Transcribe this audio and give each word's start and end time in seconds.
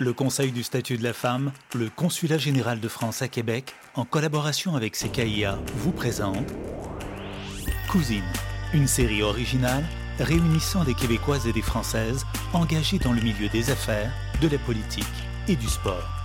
Le 0.00 0.14
Conseil 0.14 0.50
du 0.50 0.62
statut 0.62 0.96
de 0.96 1.02
la 1.02 1.12
femme, 1.12 1.52
le 1.74 1.90
Consulat 1.90 2.38
général 2.38 2.80
de 2.80 2.88
France 2.88 3.20
à 3.20 3.28
Québec, 3.28 3.74
en 3.94 4.06
collaboration 4.06 4.74
avec 4.74 4.96
CKIA, 4.96 5.58
vous 5.74 5.92
présente 5.92 6.54
Cousine, 7.86 8.24
une 8.72 8.86
série 8.86 9.22
originale 9.22 9.84
réunissant 10.18 10.84
des 10.84 10.94
Québécoises 10.94 11.46
et 11.46 11.52
des 11.52 11.60
Françaises 11.60 12.24
engagées 12.54 12.98
dans 12.98 13.12
le 13.12 13.20
milieu 13.20 13.50
des 13.50 13.70
affaires, 13.70 14.10
de 14.40 14.48
la 14.48 14.56
politique 14.56 15.04
et 15.48 15.56
du 15.56 15.68
sport. 15.68 16.19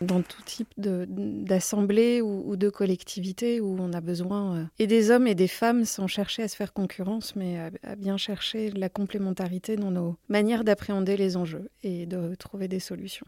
Dans 0.00 0.22
tout 0.22 0.42
type 0.42 0.72
d'assemblée 0.76 2.22
ou, 2.22 2.56
de 2.56 2.68
collectivité 2.68 3.60
où 3.60 3.76
on 3.78 3.92
a 3.92 4.00
besoin 4.00 4.56
euh, 4.56 4.64
et 4.78 4.86
des 4.86 5.10
hommes 5.10 5.26
et 5.26 5.34
des 5.34 5.48
femmes 5.48 5.84
sans 5.84 6.06
chercher 6.06 6.42
à 6.42 6.48
se 6.48 6.56
faire 6.56 6.72
concurrence, 6.72 7.36
mais 7.36 7.58
à, 7.58 7.96
bien 7.96 8.16
chercher 8.16 8.70
la 8.70 8.88
complémentarité 8.88 9.76
dans 9.76 9.90
nos 9.90 10.16
manières 10.28 10.64
d'appréhender 10.64 11.16
les 11.16 11.36
enjeux 11.36 11.70
et 11.82 12.06
de 12.06 12.34
trouver 12.34 12.68
des 12.68 12.80
solutions. 12.80 13.26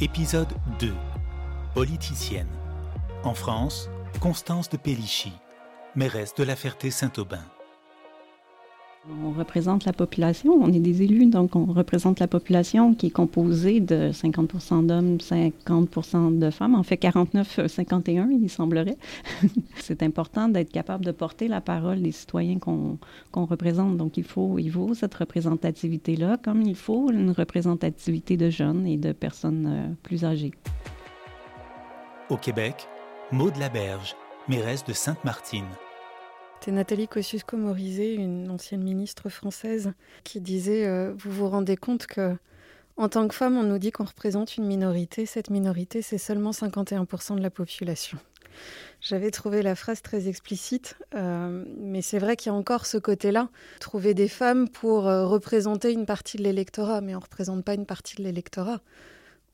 Épisode 0.00 0.52
2. 0.80 0.92
Politicienne. 1.74 2.48
En 3.24 3.34
France, 3.34 3.88
Constance 4.20 4.68
de 4.68 4.76
Pellichy, 4.76 5.32
mairesse 5.94 6.34
de 6.34 6.44
la 6.44 6.56
Ferté-Saint-Aubin. 6.56 7.44
On 9.08 9.30
représente 9.30 9.84
la 9.84 9.92
population, 9.92 10.52
on 10.60 10.72
est 10.72 10.80
des 10.80 11.02
élus, 11.02 11.26
donc 11.26 11.54
on 11.54 11.66
représente 11.66 12.18
la 12.18 12.26
population 12.26 12.92
qui 12.92 13.06
est 13.06 13.10
composée 13.10 13.78
de 13.78 14.10
50% 14.10 14.86
d'hommes, 14.86 15.18
50% 15.18 16.38
de 16.38 16.50
femmes, 16.50 16.74
en 16.74 16.82
fait 16.82 16.96
49-51, 16.96 18.28
il 18.30 18.50
semblerait. 18.50 18.96
C'est 19.76 20.02
important 20.02 20.48
d'être 20.48 20.72
capable 20.72 21.04
de 21.04 21.12
porter 21.12 21.46
la 21.46 21.60
parole 21.60 22.02
des 22.02 22.10
citoyens 22.10 22.58
qu'on 22.58 22.98
représente, 23.32 23.96
donc 23.96 24.16
il 24.16 24.24
faut, 24.24 24.58
il 24.58 24.72
cette 24.94 25.14
représentativité-là, 25.14 26.38
comme 26.42 26.62
il 26.62 26.74
faut 26.76 27.10
une 27.10 27.30
représentativité 27.30 28.36
de 28.36 28.50
jeunes 28.50 28.86
et 28.86 28.96
de 28.96 29.12
personnes 29.12 29.66
euh, 29.68 29.94
plus 30.02 30.24
âgées. 30.24 30.52
Au 32.28 32.36
Québec, 32.36 32.88
Maud 33.30 33.56
Laberge, 33.56 34.16
mairesse 34.48 34.84
de 34.84 34.92
Sainte-Martine. 34.92 35.64
C'est 36.60 36.72
Nathalie 36.72 37.06
Kosciusko-Morizet, 37.06 38.14
une 38.14 38.50
ancienne 38.50 38.82
ministre 38.82 39.28
française, 39.28 39.92
qui 40.24 40.40
disait 40.40 40.86
euh, 40.86 41.14
Vous 41.16 41.30
vous 41.30 41.48
rendez 41.48 41.76
compte 41.76 42.06
que, 42.06 42.36
en 42.96 43.08
tant 43.08 43.28
que 43.28 43.34
femme, 43.34 43.56
on 43.56 43.62
nous 43.62 43.78
dit 43.78 43.92
qu'on 43.92 44.04
représente 44.04 44.56
une 44.56 44.66
minorité. 44.66 45.26
Cette 45.26 45.50
minorité, 45.50 46.02
c'est 46.02 46.18
seulement 46.18 46.50
51% 46.50 47.36
de 47.36 47.42
la 47.42 47.50
population. 47.50 48.18
J'avais 49.00 49.30
trouvé 49.30 49.62
la 49.62 49.74
phrase 49.74 50.02
très 50.02 50.28
explicite, 50.28 50.96
euh, 51.14 51.64
mais 51.78 52.02
c'est 52.02 52.18
vrai 52.18 52.36
qu'il 52.36 52.50
y 52.50 52.54
a 52.54 52.58
encore 52.58 52.86
ce 52.86 52.98
côté-là. 52.98 53.48
Trouver 53.78 54.14
des 54.14 54.28
femmes 54.28 54.68
pour 54.68 55.06
euh, 55.06 55.26
représenter 55.26 55.92
une 55.92 56.06
partie 56.06 56.36
de 56.36 56.42
l'électorat, 56.42 57.00
mais 57.00 57.14
on 57.14 57.18
ne 57.18 57.24
représente 57.24 57.64
pas 57.64 57.74
une 57.74 57.86
partie 57.86 58.16
de 58.16 58.22
l'électorat. 58.22 58.80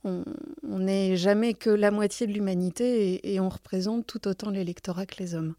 On 0.04 0.24
n'est 0.64 1.16
jamais 1.16 1.54
que 1.54 1.70
la 1.70 1.92
moitié 1.92 2.26
de 2.26 2.32
l'humanité 2.32 3.14
et, 3.14 3.34
et 3.34 3.40
on 3.40 3.48
représente 3.48 4.04
tout 4.04 4.26
autant 4.26 4.50
l'électorat 4.50 5.06
que 5.06 5.14
les 5.18 5.36
hommes. 5.36 5.54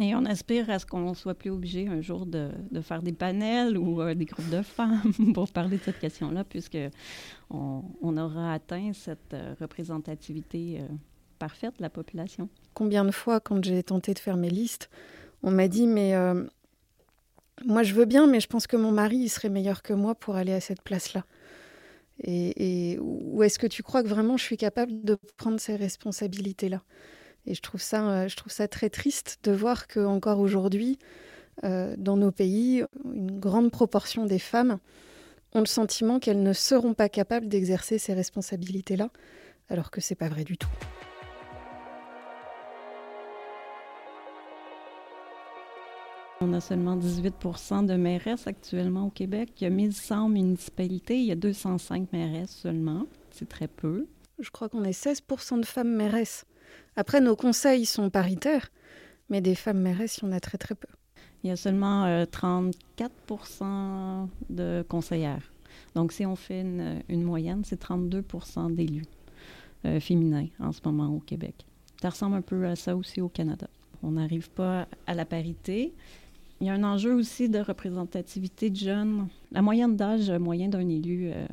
Et 0.00 0.14
on 0.16 0.24
aspire 0.24 0.70
à 0.70 0.78
ce 0.80 0.86
qu'on 0.86 1.14
soit 1.14 1.34
plus 1.34 1.50
obligé 1.50 1.86
un 1.86 2.00
jour 2.00 2.26
de, 2.26 2.50
de 2.72 2.80
faire 2.80 3.00
des 3.00 3.12
panels 3.12 3.78
ou 3.78 4.02
euh, 4.02 4.14
des 4.14 4.24
groupes 4.24 4.50
de 4.50 4.62
femmes 4.62 5.12
pour 5.34 5.48
parler 5.52 5.78
de 5.78 5.82
cette 5.82 6.00
question-là, 6.00 6.42
puisque 6.42 6.78
on, 7.50 7.82
on, 8.02 8.16
aura 8.16 8.52
atteint 8.52 8.92
cette 8.92 9.34
euh, 9.34 9.54
représentativité 9.60 10.80
euh, 10.80 10.86
parfaite 11.38 11.76
de 11.76 11.82
la 11.82 11.90
population. 11.90 12.48
Combien 12.74 13.04
de 13.04 13.12
fois, 13.12 13.38
quand 13.38 13.62
j'ai 13.64 13.84
tenté 13.84 14.14
de 14.14 14.18
faire 14.18 14.36
mes 14.36 14.50
listes, 14.50 14.90
on 15.44 15.52
m'a 15.52 15.68
dit 15.68 15.86
mais 15.86 16.14
moi 17.66 17.82
je 17.82 17.92
veux 17.92 18.06
bien, 18.06 18.26
mais 18.26 18.40
je 18.40 18.46
pense 18.48 18.66
que 18.66 18.76
mon 18.76 18.90
mari 18.90 19.18
il 19.18 19.28
serait 19.28 19.50
meilleur 19.50 19.82
que 19.82 19.92
moi 19.92 20.14
pour 20.14 20.36
aller 20.36 20.54
à 20.54 20.60
cette 20.60 20.80
place-là. 20.80 21.24
Et, 22.22 22.94
et 22.94 22.98
ou 22.98 23.42
est-ce 23.42 23.58
que 23.58 23.66
tu 23.66 23.82
crois 23.82 24.02
que 24.02 24.08
vraiment 24.08 24.36
je 24.38 24.44
suis 24.44 24.56
capable 24.56 25.04
de 25.04 25.18
prendre 25.36 25.60
ces 25.60 25.76
responsabilités-là? 25.76 26.82
Et 27.46 27.54
je 27.54 27.60
trouve 27.60 27.80
ça, 27.80 28.08
euh, 28.08 28.28
je 28.28 28.36
trouve 28.36 28.52
ça 28.52 28.68
très 28.68 28.90
triste 28.90 29.38
de 29.44 29.52
voir 29.52 29.86
qu'encore 29.86 30.40
aujourd'hui, 30.40 30.98
euh, 31.62 31.94
dans 31.98 32.16
nos 32.16 32.32
pays, 32.32 32.82
une 33.04 33.38
grande 33.38 33.70
proportion 33.70 34.24
des 34.24 34.38
femmes 34.38 34.78
ont 35.52 35.60
le 35.60 35.66
sentiment 35.66 36.18
qu'elles 36.18 36.42
ne 36.42 36.52
seront 36.52 36.94
pas 36.94 37.08
capables 37.08 37.48
d'exercer 37.48 37.98
ces 37.98 38.12
responsabilités-là, 38.12 39.10
alors 39.68 39.90
que 39.90 40.00
c'est 40.00 40.16
pas 40.16 40.28
vrai 40.28 40.44
du 40.44 40.56
tout. 40.56 40.68
On 46.40 46.52
a 46.52 46.60
seulement 46.60 46.96
18 46.96 47.86
de 47.86 47.94
mairesses 47.94 48.46
actuellement 48.46 49.06
au 49.06 49.10
Québec. 49.10 49.50
Il 49.60 49.64
y 49.64 49.66
a 49.66 49.70
1100 49.70 50.28
municipalités, 50.28 51.16
il 51.16 51.24
y 51.24 51.32
a 51.32 51.36
205 51.36 52.12
mairesses 52.12 52.50
seulement. 52.50 53.06
C'est 53.30 53.48
très 53.48 53.68
peu. 53.68 54.06
Je 54.40 54.50
crois 54.50 54.68
qu'on 54.68 54.84
est 54.84 54.92
16 54.92 55.22
de 55.60 55.64
femmes 55.64 55.94
mairesses. 55.94 56.44
Après, 56.96 57.20
nos 57.20 57.36
conseils 57.36 57.86
sont 57.86 58.10
paritaires, 58.10 58.70
mais 59.28 59.40
des 59.40 59.54
femmes 59.54 59.80
mairesses, 59.80 60.18
il 60.18 60.26
y 60.26 60.28
en 60.28 60.32
a 60.32 60.40
très 60.40 60.58
très 60.58 60.74
peu. 60.74 60.88
Il 61.42 61.48
y 61.48 61.50
a 61.50 61.56
seulement 61.56 62.24
34 62.26 63.12
euh, 63.62 64.26
de 64.48 64.84
conseillères. 64.88 65.52
Donc, 65.94 66.12
si 66.12 66.24
on 66.24 66.36
fait 66.36 66.62
une, 66.62 67.22
moyenne, 67.22 67.62
c'est 67.64 67.76
32 67.76 68.24
d'élus 68.70 69.04
euh, 69.84 70.00
féminins 70.00 70.46
en 70.58 70.72
ce 70.72 70.80
moment 70.84 71.08
au 71.08 71.20
Québec. 71.20 71.66
Ça 72.00 72.10
ressemble 72.10 72.36
un 72.36 72.42
peu 72.42 72.66
à 72.66 72.76
ça 72.76 72.96
aussi 72.96 73.20
au 73.20 73.28
Canada. 73.28 73.68
On 74.02 74.12
n'arrive 74.12 74.50
pas 74.50 74.86
à 75.06 75.14
la 75.14 75.24
parité. 75.24 75.94
Il 76.60 76.66
y 76.66 76.70
a 76.70 76.74
un 76.74 76.84
enjeu 76.84 77.14
aussi 77.14 77.48
de 77.48 77.58
représentativité 77.58 78.70
de 78.70 78.76
jeunes. 78.76 79.28
La 79.52 79.62
moyenne 79.62 79.96
d'âge 79.96 80.30
moyen 80.30 80.68
d'un 80.68 80.88
élu 80.88 81.30
euh, 81.30 81.46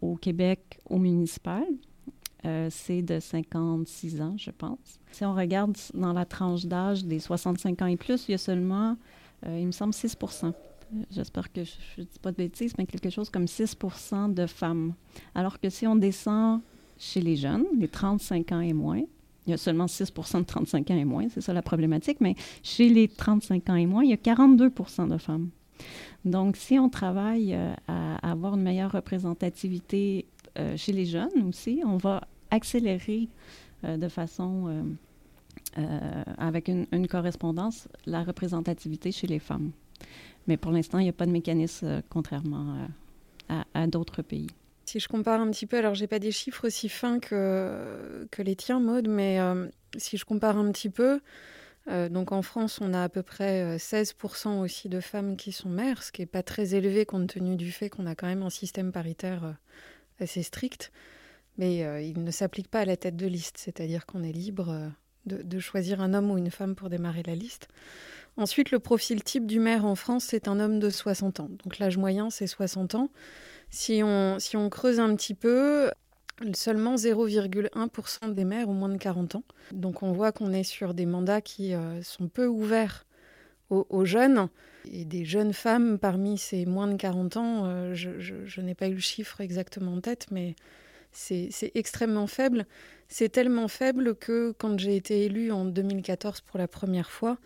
au 0.00 0.16
Québec 0.16 0.78
au 0.88 0.98
municipal, 0.98 1.64
euh, 2.44 2.68
c'est 2.70 3.02
de 3.02 3.20
56 3.20 4.20
ans, 4.20 4.34
je 4.36 4.50
pense. 4.50 5.00
Si 5.12 5.24
on 5.24 5.34
regarde 5.34 5.76
dans 5.94 6.12
la 6.12 6.24
tranche 6.24 6.66
d'âge 6.66 7.04
des 7.04 7.20
65 7.20 7.82
ans 7.82 7.86
et 7.86 7.96
plus, 7.96 8.26
il 8.28 8.32
y 8.32 8.34
a 8.34 8.38
seulement, 8.38 8.96
euh, 9.46 9.58
il 9.60 9.66
me 9.66 9.72
semble, 9.72 9.92
6% 9.92 10.52
J'espère 11.10 11.50
que 11.50 11.64
je 11.64 12.00
ne 12.00 12.04
dis 12.04 12.18
pas 12.20 12.32
de 12.32 12.36
bêtises, 12.36 12.74
mais 12.76 12.84
quelque 12.84 13.08
chose 13.08 13.30
comme 13.30 13.46
6% 13.46 14.34
de 14.34 14.46
femmes. 14.46 14.92
Alors 15.34 15.58
que 15.58 15.70
si 15.70 15.86
on 15.86 15.96
descend 15.96 16.60
chez 16.98 17.22
les 17.22 17.36
jeunes, 17.36 17.64
les 17.78 17.88
35 17.88 18.52
ans 18.52 18.60
et 18.60 18.74
moins, 18.74 19.00
il 19.46 19.50
y 19.50 19.54
a 19.54 19.56
seulement 19.56 19.88
6 19.88 20.12
de 20.12 20.42
35 20.42 20.90
ans 20.90 20.96
et 20.96 21.04
moins, 21.06 21.28
c'est 21.30 21.40
ça 21.40 21.54
la 21.54 21.62
problématique, 21.62 22.18
mais 22.20 22.34
chez 22.62 22.90
les 22.90 23.08
35 23.08 23.70
ans 23.70 23.76
et 23.76 23.86
moins, 23.86 24.04
il 24.04 24.10
y 24.10 24.12
a 24.12 24.18
42 24.18 24.70
de 25.08 25.16
femmes. 25.16 25.48
Donc, 26.26 26.56
si 26.56 26.78
on 26.78 26.90
travaille 26.90 27.54
euh, 27.54 27.72
à 27.88 28.30
avoir 28.30 28.54
une 28.54 28.62
meilleure 28.62 28.92
représentativité 28.92 30.26
chez 30.76 30.92
les 30.92 31.06
jeunes 31.06 31.48
aussi, 31.48 31.80
on 31.82 31.96
va 31.96 32.28
accélérer 32.52 33.28
euh, 33.84 33.96
de 33.96 34.08
façon 34.08 34.68
euh, 34.68 34.82
euh, 35.78 36.22
avec 36.38 36.68
une, 36.68 37.08
correspondance 37.08 37.88
la 38.06 38.22
représentativité 38.22 39.10
chez 39.10 39.26
les 39.26 39.40
femmes. 39.40 39.72
Mais 40.46 40.56
pour 40.56 40.70
l'instant, 40.70 40.98
il 40.98 41.04
n'y 41.04 41.08
a 41.08 41.14
pas 41.14 41.26
de 41.26 41.32
mécanisme 41.32 42.02
contrairement 42.10 42.88
à, 43.48 43.86
d'autres 43.86 44.22
pays. 44.22 44.48
Si 44.86 44.98
je 44.98 45.08
compare 45.08 45.40
un 45.40 45.50
petit 45.50 45.66
peu, 45.66 45.78
alors 45.78 45.94
j'ai 45.94 46.08
pas 46.08 46.18
des 46.18 46.32
chiffres 46.32 46.66
aussi 46.66 46.88
fins 46.88 47.20
que, 47.20 48.26
que 48.30 48.42
les 48.42 48.56
tiens, 48.56 48.80
Maude, 48.80 49.08
mais 49.08 49.38
si 49.96 50.16
je 50.16 50.24
compare 50.24 50.56
un 50.56 50.72
petit 50.72 50.90
peu, 50.90 51.20
donc 51.86 52.32
en 52.32 52.42
France, 52.42 52.80
on 52.80 52.92
a 52.92 53.04
à 53.04 53.08
peu 53.08 53.22
près 53.22 53.76
16% 53.76 54.58
aussi 54.58 54.88
de 54.88 54.98
femmes 54.98 55.36
qui 55.36 55.52
sont 55.52 55.68
mères, 55.68 56.02
ce 56.02 56.10
qui 56.10 56.22
n'est 56.22 56.26
pas 56.26 56.42
très 56.42 56.74
élevé 56.74 57.06
compte 57.06 57.28
tenu 57.28 57.54
du 57.54 57.70
fait 57.70 57.88
qu'on 57.88 58.06
a 58.06 58.16
quand 58.16 58.26
même 58.26 58.42
un 58.42 58.50
système 58.50 58.90
paritaire 58.90 59.54
assez 60.18 60.42
strict 60.42 60.90
mais 61.58 61.84
euh, 61.84 62.00
il 62.00 62.22
ne 62.22 62.30
s'applique 62.30 62.68
pas 62.68 62.80
à 62.80 62.84
la 62.84 62.96
tête 62.96 63.16
de 63.16 63.26
liste, 63.26 63.56
c'est-à-dire 63.58 64.06
qu'on 64.06 64.22
est 64.22 64.32
libre 64.32 64.70
euh, 64.70 64.88
de, 65.26 65.58
choisir 65.58 66.00
un 66.00 66.14
homme 66.14 66.30
ou 66.30 66.38
une 66.38 66.50
femme 66.50 66.74
pour 66.74 66.88
démarrer 66.88 67.22
la 67.26 67.34
liste. 67.34 67.68
Ensuite, 68.36 68.70
le 68.70 68.78
profil 68.78 69.22
type 69.22 69.46
du 69.46 69.60
maire 69.60 69.84
en 69.84 69.94
France, 69.94 70.24
c'est 70.24 70.48
un 70.48 70.58
homme 70.58 70.78
de 70.78 70.88
60 70.88 71.40
ans. 71.40 71.50
Donc 71.62 71.78
l'âge 71.78 71.98
moyen, 71.98 72.30
c'est 72.30 72.46
60 72.46 72.94
ans. 72.94 73.10
Si 73.68 74.00
on, 74.02 74.38
si 74.38 74.56
on 74.56 74.70
creuse 74.70 75.00
un 75.00 75.14
petit 75.14 75.34
peu, 75.34 75.90
seulement 76.54 76.94
0,1% 76.94 78.32
des 78.32 78.44
maires 78.44 78.70
ont 78.70 78.74
moins 78.74 78.88
de 78.88 78.96
40 78.96 79.36
ans. 79.36 79.44
Donc 79.72 80.02
on 80.02 80.12
voit 80.12 80.32
qu'on 80.32 80.52
est 80.52 80.64
sur 80.64 80.94
des 80.94 81.04
mandats 81.04 81.42
qui 81.42 81.74
euh, 81.74 82.02
sont 82.02 82.28
peu 82.28 82.46
ouverts 82.46 83.04
aux, 83.68 84.04
jeunes. 84.04 84.48
Et 84.90 85.06
des 85.06 85.24
jeunes 85.24 85.54
femmes 85.54 85.98
parmi 85.98 86.36
ces 86.36 86.66
moins 86.66 86.88
de 86.88 86.96
40 86.96 87.36
ans, 87.38 87.94
je, 87.94 88.20
je 88.20 88.60
n'ai 88.60 88.74
pas 88.74 88.88
eu 88.88 88.94
le 88.94 89.00
chiffre 89.00 89.40
exactement 89.40 89.94
en 89.94 90.00
tête, 90.02 90.26
mais 90.30 90.56
c'est 91.12 91.72
extrêmement 91.74 92.26
faible. 92.26 92.66
C'est 93.08 93.28
tellement 93.28 93.68
faible 93.68 94.14
que 94.14 94.52
quand 94.58 94.78
j'ai 94.78 94.96
été 94.96 95.24
élue 95.24 95.52
en 95.52 95.64
2014 95.64 96.40
pour 96.40 96.58
la 96.58 96.66
première 96.68 97.10
fois, 97.10 97.38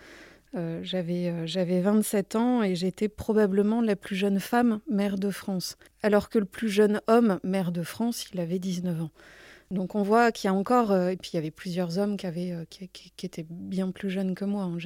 euh, 0.55 0.81
j'avais 0.83 1.81
27 1.81 2.35
euh, 2.35 2.39
ans 2.39 2.63
et 2.63 2.75
j'étais 2.75 3.09
probablement 3.09 3.83
la 3.83 3.97
plus 3.97 4.17
jeune 4.17 4.41
femme 4.41 4.81
maire 4.89 5.19
de 5.19 5.31
France. 5.31 5.77
Alors 6.03 6.31
que 6.31 6.39
le 6.39 6.45
plus 6.45 6.71
jeune 6.71 7.01
homme 7.09 7.41
maire 7.43 7.73
de 7.73 7.83
France, 7.83 8.27
il 8.33 8.41
avait 8.41 8.59
19 8.59 9.03
ans. 9.03 9.11
Donc 9.71 9.95
on 9.97 10.03
voit 10.03 10.33
qu'il 10.33 10.49
y 10.49 10.51
a 10.51 10.55
encore, 10.55 10.93
euh, 10.93 11.09
et 11.09 11.17
puis 11.17 11.31
il 11.33 11.37
y 11.37 11.39
avait 11.39 11.51
plusieurs 11.51 11.99
hommes 11.99 12.17
qui, 12.17 12.27
étaient 13.23 13.47
bien 13.51 13.91
plus 13.91 14.09
jeunes 14.09 14.35
que 14.35 14.45
moi. 14.45 14.63
Hein. 14.63 14.79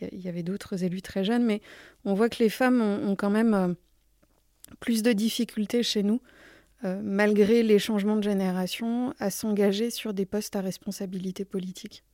Il 0.00 0.20
y 0.20 0.28
avait 0.28 0.44
d'autres 0.44 0.84
élus 0.84 1.02
très 1.02 1.24
jeunes, 1.24 1.44
mais 1.44 1.60
on 2.04 2.14
voit 2.14 2.28
que 2.28 2.40
les 2.40 2.50
femmes 2.50 2.80
ont, 2.80 3.16
quand 3.16 3.30
même 3.30 3.74
plus 4.78 5.02
de 5.02 5.12
difficultés 5.12 5.82
chez 5.82 6.04
nous, 6.04 6.20
malgré 6.82 7.62
les 7.62 7.78
changements 7.78 8.16
de 8.16 8.22
génération, 8.22 9.12
à 9.18 9.30
s'engager 9.30 9.90
sur 9.90 10.14
des 10.14 10.26
postes 10.26 10.56
à 10.56 10.60
responsabilité 10.60 11.44
politique. 11.44 12.04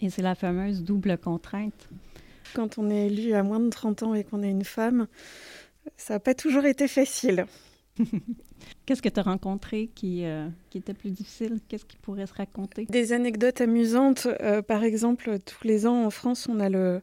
Et 0.00 0.10
c'est 0.10 0.22
la 0.22 0.34
fameuse 0.34 0.82
double 0.82 1.18
contrainte. 1.18 1.88
Quand 2.54 2.78
on 2.78 2.90
est 2.90 3.06
élu 3.06 3.34
à 3.34 3.42
moins 3.42 3.60
de 3.60 3.68
30 3.68 4.02
ans 4.04 4.14
et 4.14 4.24
qu'on 4.24 4.42
est 4.42 4.50
une 4.50 4.64
femme, 4.64 5.06
ça 5.96 6.14
n'a 6.14 6.20
pas 6.20 6.34
toujours 6.34 6.64
été 6.64 6.88
facile. 6.88 7.46
Qu'est-ce 8.86 9.02
que 9.02 9.08
tu 9.08 9.20
as 9.20 9.22
rencontré 9.22 9.90
qui, 9.94 10.24
euh, 10.24 10.48
qui 10.70 10.78
était 10.78 10.94
plus 10.94 11.10
difficile? 11.10 11.58
Qu'est-ce 11.68 11.84
qui 11.84 11.96
pourrait 11.96 12.26
se 12.26 12.34
raconter? 12.34 12.86
Des 12.86 13.12
anecdotes 13.12 13.60
amusantes. 13.60 14.28
Euh, 14.40 14.62
par 14.62 14.84
exemple, 14.84 15.38
tous 15.40 15.66
les 15.66 15.86
ans 15.86 16.04
en 16.04 16.10
France, 16.10 16.48
on 16.48 16.60
a, 16.60 16.68
le, 16.68 17.02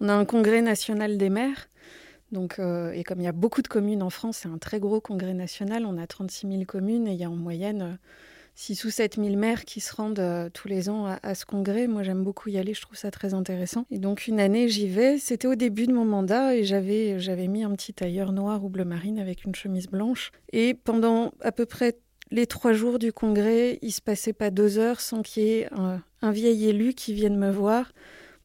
on 0.00 0.08
a 0.08 0.14
un 0.14 0.24
congrès 0.24 0.62
national 0.62 1.18
des 1.18 1.30
maires. 1.30 1.68
Donc, 2.32 2.58
euh, 2.58 2.92
et 2.92 3.04
comme 3.04 3.20
il 3.20 3.24
y 3.24 3.28
a 3.28 3.32
beaucoup 3.32 3.62
de 3.62 3.68
communes 3.68 4.02
en 4.02 4.10
France, 4.10 4.38
c'est 4.42 4.48
un 4.48 4.58
très 4.58 4.80
gros 4.80 5.00
congrès 5.00 5.34
national. 5.34 5.86
On 5.86 5.96
a 5.96 6.06
36 6.06 6.48
000 6.48 6.64
communes 6.64 7.06
et 7.06 7.12
il 7.12 7.18
y 7.18 7.24
a 7.24 7.30
en 7.30 7.36
moyenne 7.36 7.98
6 8.56 8.84
ou 8.84 8.90
7 8.90 9.16
000 9.16 9.36
maires 9.36 9.64
qui 9.64 9.80
se 9.80 9.94
rendent 9.94 10.18
euh, 10.18 10.48
tous 10.52 10.66
les 10.66 10.88
ans 10.88 11.06
à, 11.22 11.34
ce 11.34 11.44
congrès. 11.44 11.86
Moi, 11.86 12.02
j'aime 12.02 12.24
beaucoup 12.24 12.48
y 12.48 12.58
aller, 12.58 12.74
je 12.74 12.80
trouve 12.80 12.96
ça 12.96 13.10
très 13.10 13.34
intéressant. 13.34 13.86
Et 13.90 13.98
donc, 13.98 14.26
une 14.26 14.40
année, 14.40 14.68
j'y 14.68 14.88
vais. 14.88 15.18
C'était 15.18 15.46
au 15.46 15.54
début 15.54 15.86
de 15.86 15.92
mon 15.92 16.04
mandat 16.04 16.56
et 16.56 16.64
j'avais, 16.64 17.20
j'avais 17.20 17.46
mis 17.46 17.62
un 17.62 17.74
petit 17.74 17.94
tailleur 17.94 18.32
noir 18.32 18.64
ou 18.64 18.68
bleu 18.68 18.84
marine 18.84 19.18
avec 19.18 19.44
une 19.44 19.54
chemise 19.54 19.86
blanche. 19.86 20.32
Et 20.52 20.74
pendant 20.74 21.32
à 21.40 21.52
peu 21.52 21.66
près 21.66 21.96
les 22.32 22.48
trois 22.48 22.72
jours 22.72 22.98
du 22.98 23.12
congrès, 23.12 23.78
il 23.82 23.92
se 23.92 24.00
passait 24.00 24.32
pas 24.32 24.50
deux 24.50 24.78
heures 24.78 25.00
sans 25.00 25.22
qu'il 25.22 25.44
y 25.44 25.50
ait 25.50 25.68
un 26.22 26.32
vieil 26.32 26.66
élu 26.66 26.92
qui 26.92 27.14
vienne 27.14 27.36
me 27.36 27.52
voir 27.52 27.92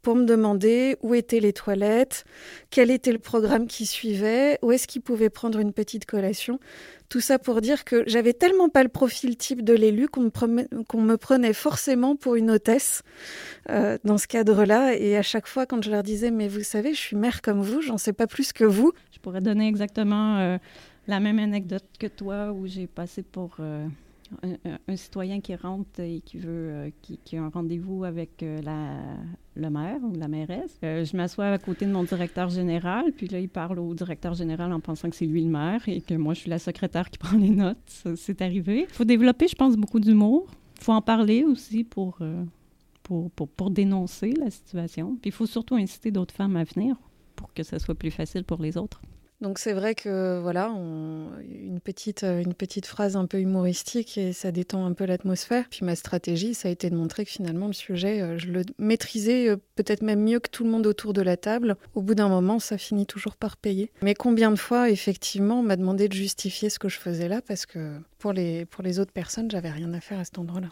pour 0.02 0.16
me 0.16 0.26
demander 0.26 0.98
où 1.02 1.14
étaient 1.14 1.40
les 1.40 1.54
toilettes, 1.54 2.26
quel 2.70 2.90
était 2.90 3.12
le 3.12 3.20
programme 3.20 3.68
qui 3.68 3.86
suivait, 3.86 4.58
où 4.62 4.72
est-ce 4.72 4.88
qu'il 4.88 5.02
pouvait 5.02 5.30
prendre 5.30 5.60
une 5.60 5.74
petite 5.74 6.06
collation. 6.06 6.60
Tout 7.10 7.20
ça 7.20 7.40
pour 7.40 7.62
dire 7.62 7.84
que 7.84 8.04
j'avais 8.08 8.34
tellement 8.34 8.70
pas 8.70 8.84
le 8.84 8.90
profil 8.90 9.36
type 9.36 9.64
de 9.64 9.74
l'élu 9.74 10.08
qu'on 10.08 10.22
me, 10.22 11.16
prenait 11.18 11.54
forcément 11.54 12.16
pour 12.16 12.36
une 12.36 12.50
hôtesse 12.50 13.04
euh, 13.70 13.98
dans 14.06 14.18
ce 14.18 14.28
cadre-là. 14.28 14.96
Et 14.96 15.18
à 15.18 15.22
chaque 15.22 15.48
fois, 15.48 15.66
quand 15.66 15.84
je 15.84 15.92
leur 15.92 16.04
disais, 16.04 16.32
mais 16.32 16.48
vous 16.48 16.64
savez, 16.64 16.94
je 16.94 17.00
suis 17.00 17.18
mère 17.18 17.42
comme 17.42 17.62
vous, 17.62 17.82
j'en 17.82 17.98
sais 17.98 18.14
pas 18.14 18.28
plus 18.28 18.54
que 18.54 18.64
vous. 18.64 18.94
Je 19.12 19.20
pourrais 19.20 19.42
donner 19.42 19.68
exactement 19.68 20.38
euh, 20.38 20.58
la 21.08 21.20
même 21.20 21.38
anecdote 21.38 21.84
que 22.00 22.08
toi 22.08 22.52
où 22.52 22.66
j'ai 22.66 22.88
passé 22.88 23.24
pour... 23.24 23.58
Euh, 23.60 23.86
un, 24.88 24.96
citoyen 24.96 25.42
qui 25.42 25.56
rentre 25.56 26.00
et 26.00 26.22
qui 26.22 26.38
veut, 26.38 26.70
euh, 26.72 26.90
qui, 27.02 27.38
a 27.38 27.44
un 27.44 27.50
rendez-vous 27.50 28.04
avec 28.04 28.44
euh, 28.44 28.60
le 29.56 29.70
maire 29.70 30.00
ou 30.04 30.16
la 30.16 30.28
mairesse. 30.28 30.78
Euh, 30.84 31.06
je 31.06 31.16
m'assois 31.16 31.48
à 31.48 31.58
côté 31.58 31.86
de 31.86 31.92
mon 31.92 32.04
directeur 32.04 32.50
général, 32.50 33.12
puis 33.12 33.28
là, 33.28 33.40
il 33.40 33.50
parle 33.50 33.80
au 33.80 33.94
directeur 33.94 34.34
général 34.34 34.72
en 34.74 34.80
pensant 34.80 35.10
que 35.10 35.16
c'est 35.16 35.26
lui 35.26 35.44
le 35.44 35.50
maire 35.50 35.82
et 35.88 36.02
que 36.02 36.14
moi, 36.14 36.34
je 36.34 36.42
suis 36.42 36.50
la 36.50 36.60
secrétaire 36.60 37.10
qui 37.10 37.18
prend 37.20 37.38
les 37.38 37.50
notes. 37.50 37.78
C'est 38.16 38.42
arrivé. 38.42 38.86
Il 38.90 38.94
faut 38.94 39.06
développer, 39.06 39.48
je 39.48 39.56
pense, 39.56 39.76
beaucoup 39.76 40.00
d'humour. 40.00 40.48
Il 40.78 40.84
faut 40.84 40.94
en 40.94 41.02
parler 41.02 41.44
aussi 41.44 41.84
pour, 41.84 42.20
pour, 43.04 43.30
pour, 43.32 43.48
pour, 43.48 43.70
dénoncer 43.70 44.32
la 44.32 44.50
situation. 44.50 45.16
Puis 45.22 45.30
il 45.30 45.34
faut 45.34 45.46
surtout 45.46 45.76
inciter 45.76 46.12
d'autres 46.12 46.34
femmes 46.34 46.56
à 46.56 46.64
venir 46.64 46.96
pour 47.36 47.54
que 47.54 47.64
ce 47.64 47.78
soit 47.78 47.96
plus 47.96 48.12
facile 48.12 48.44
pour 48.44 48.62
les 48.62 48.78
autres. 48.78 49.02
Donc 49.42 49.58
c'est 49.58 49.74
vrai 49.74 49.96
que 49.96 50.40
voilà, 50.40 50.68
une, 50.68 51.30
petite, 51.82 52.24
euh, 52.24 52.42
une 52.42 52.54
petite 52.54 52.86
phrase 52.86 53.16
un 53.16 53.26
peu 53.26 53.40
humoristique 53.40 54.18
et 54.18 54.34
ça 54.34 54.52
détend 54.52 54.86
un 54.86 54.94
peu 54.94 55.06
l'atmosphère. 55.06 55.66
Puis 55.70 55.86
ma 55.86 55.96
stratégie, 55.96 56.54
ça 56.54 56.68
a 56.68 56.72
été 56.72 56.90
de 56.90 56.96
montrer 56.96 57.26
que 57.26 57.32
finalement 57.32 57.68
le 57.68 57.74
sujet, 57.74 58.22
euh, 58.22 58.38
je 58.38 58.48
le 58.48 58.64
maîtrisais 58.78 59.50
euh, 59.50 59.58
peut-être 59.76 60.02
même 60.02 60.24
mieux 60.24 60.40
que 60.40 60.50
tout 60.50 60.64
le 60.64 60.70
monde 60.70 60.88
autour 60.88 61.14
de 61.14 61.22
la 61.22 61.38
table. 61.38 61.76
Au 61.96 62.02
bout 62.02 62.16
d'un 62.16 62.30
moment, 62.30 62.60
ça 62.60 62.78
finit 62.78 63.06
toujours 63.06 63.36
par 63.36 63.58
payer. 63.58 63.92
Mais 64.02 64.16
combien 64.16 64.52
de 64.52 64.56
fois, 64.56 64.90
effectivement, 64.90 65.60
on 65.60 65.64
m'a 65.64 65.76
demandé 65.76 66.08
de 66.08 66.14
justifier 66.14 66.70
ce 66.70 66.80
que 66.80 66.90
je 66.90 66.98
faisais 66.98 67.28
là 67.28 67.42
parce 67.42 67.66
que 67.66 67.98
pour 68.20 68.34
les, 68.34 68.66
pour 68.66 68.84
les 68.84 69.00
autres 69.00 69.14
personnes, 69.14 69.50
j'avais 69.52 69.72
rien 69.72 69.94
à 69.94 70.00
faire 70.00 70.20
à 70.20 70.26
cet 70.26 70.40
endroit-là. 70.40 70.70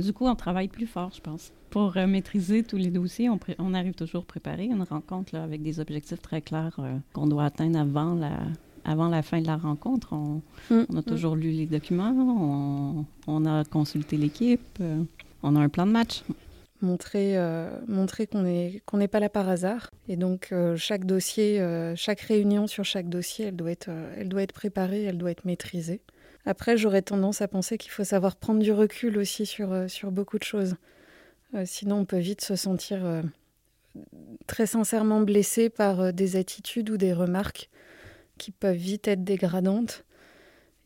Du 0.00 0.12
coup, 0.14 0.26
on 0.26 0.34
travaille 0.34 0.68
plus 0.68 0.86
fort, 0.86 1.10
je 1.14 1.20
pense. 1.20 1.52
Pour 1.68 1.94
maîtriser 1.94 2.62
tous 2.62 2.78
les 2.78 2.90
dossiers, 2.90 3.28
on, 3.58 3.74
arrive 3.74 3.92
toujours 3.92 4.22
à 4.22 4.26
préparer 4.26 4.64
une 4.64 4.82
rencontre 4.82 5.34
avec 5.34 5.62
des 5.62 5.80
objectifs 5.80 6.20
très 6.20 6.40
clairs 6.40 6.78
qu'on 7.12 7.26
doit 7.26 7.44
atteindre 7.44 7.78
avant 7.78 8.14
la, 8.14 8.38
avant 8.84 9.08
la 9.08 9.22
fin 9.22 9.40
de 9.40 9.46
la 9.46 9.56
rencontre. 9.56 10.12
On, 10.12 10.42
mm. 10.70 10.86
a 10.90 11.00
mm. 11.00 11.02
toujours 11.02 11.36
lu 11.36 11.50
les 11.50 11.66
documents, 11.66 13.06
on, 13.26 13.46
a 13.46 13.64
consulté 13.64 14.16
l'équipe, 14.16 14.60
euh, 14.80 15.02
on 15.42 15.56
a 15.56 15.60
un 15.60 15.68
plan 15.68 15.86
de 15.86 15.92
match. 15.92 16.22
Montrer, 16.80 17.38
montrer 17.86 18.26
qu'on 18.26 18.42
n'est 18.42 18.82
n'est 18.94 19.06
pas 19.06 19.20
là 19.20 19.28
par 19.28 19.48
hasard. 19.48 19.88
Et 20.08 20.16
donc, 20.16 20.52
chaque 20.74 21.04
dossier, 21.04 21.64
chaque 21.94 22.22
réunion 22.22 22.66
sur 22.66 22.84
chaque 22.84 23.08
dossier, 23.08 23.46
elle 23.46 23.54
doit, 23.54 23.70
être, 23.70 23.88
elle 24.16 24.28
doit 24.28 24.42
être 24.42 24.52
préparée, 24.52 25.04
elle 25.04 25.16
doit 25.16 25.30
être 25.30 25.44
maîtrisée. 25.44 26.00
Après, 26.44 26.76
j'aurais 26.76 27.02
tendance 27.02 27.40
à 27.40 27.48
penser 27.48 27.78
qu'il 27.78 27.92
faut 27.92 28.04
savoir 28.04 28.36
prendre 28.36 28.60
du 28.60 28.72
recul 28.72 29.16
aussi 29.18 29.46
sur, 29.46 29.72
euh, 29.72 29.88
sur 29.88 30.10
beaucoup 30.10 30.38
de 30.38 30.44
choses. 30.44 30.74
Euh, 31.54 31.62
sinon, 31.66 32.00
on 32.00 32.04
peut 32.04 32.18
vite 32.18 32.40
se 32.40 32.56
sentir 32.56 33.04
euh, 33.04 33.22
très 34.46 34.66
sincèrement 34.66 35.20
blessé 35.20 35.70
par 35.70 36.12
des 36.12 36.36
attitudes 36.36 36.90
ou 36.90 36.96
des 36.96 37.12
remarques 37.12 37.70
qui 38.42 38.50
peuvent 38.50 38.74
vite 38.74 39.06
être 39.06 39.22
dégradantes. 39.22 40.04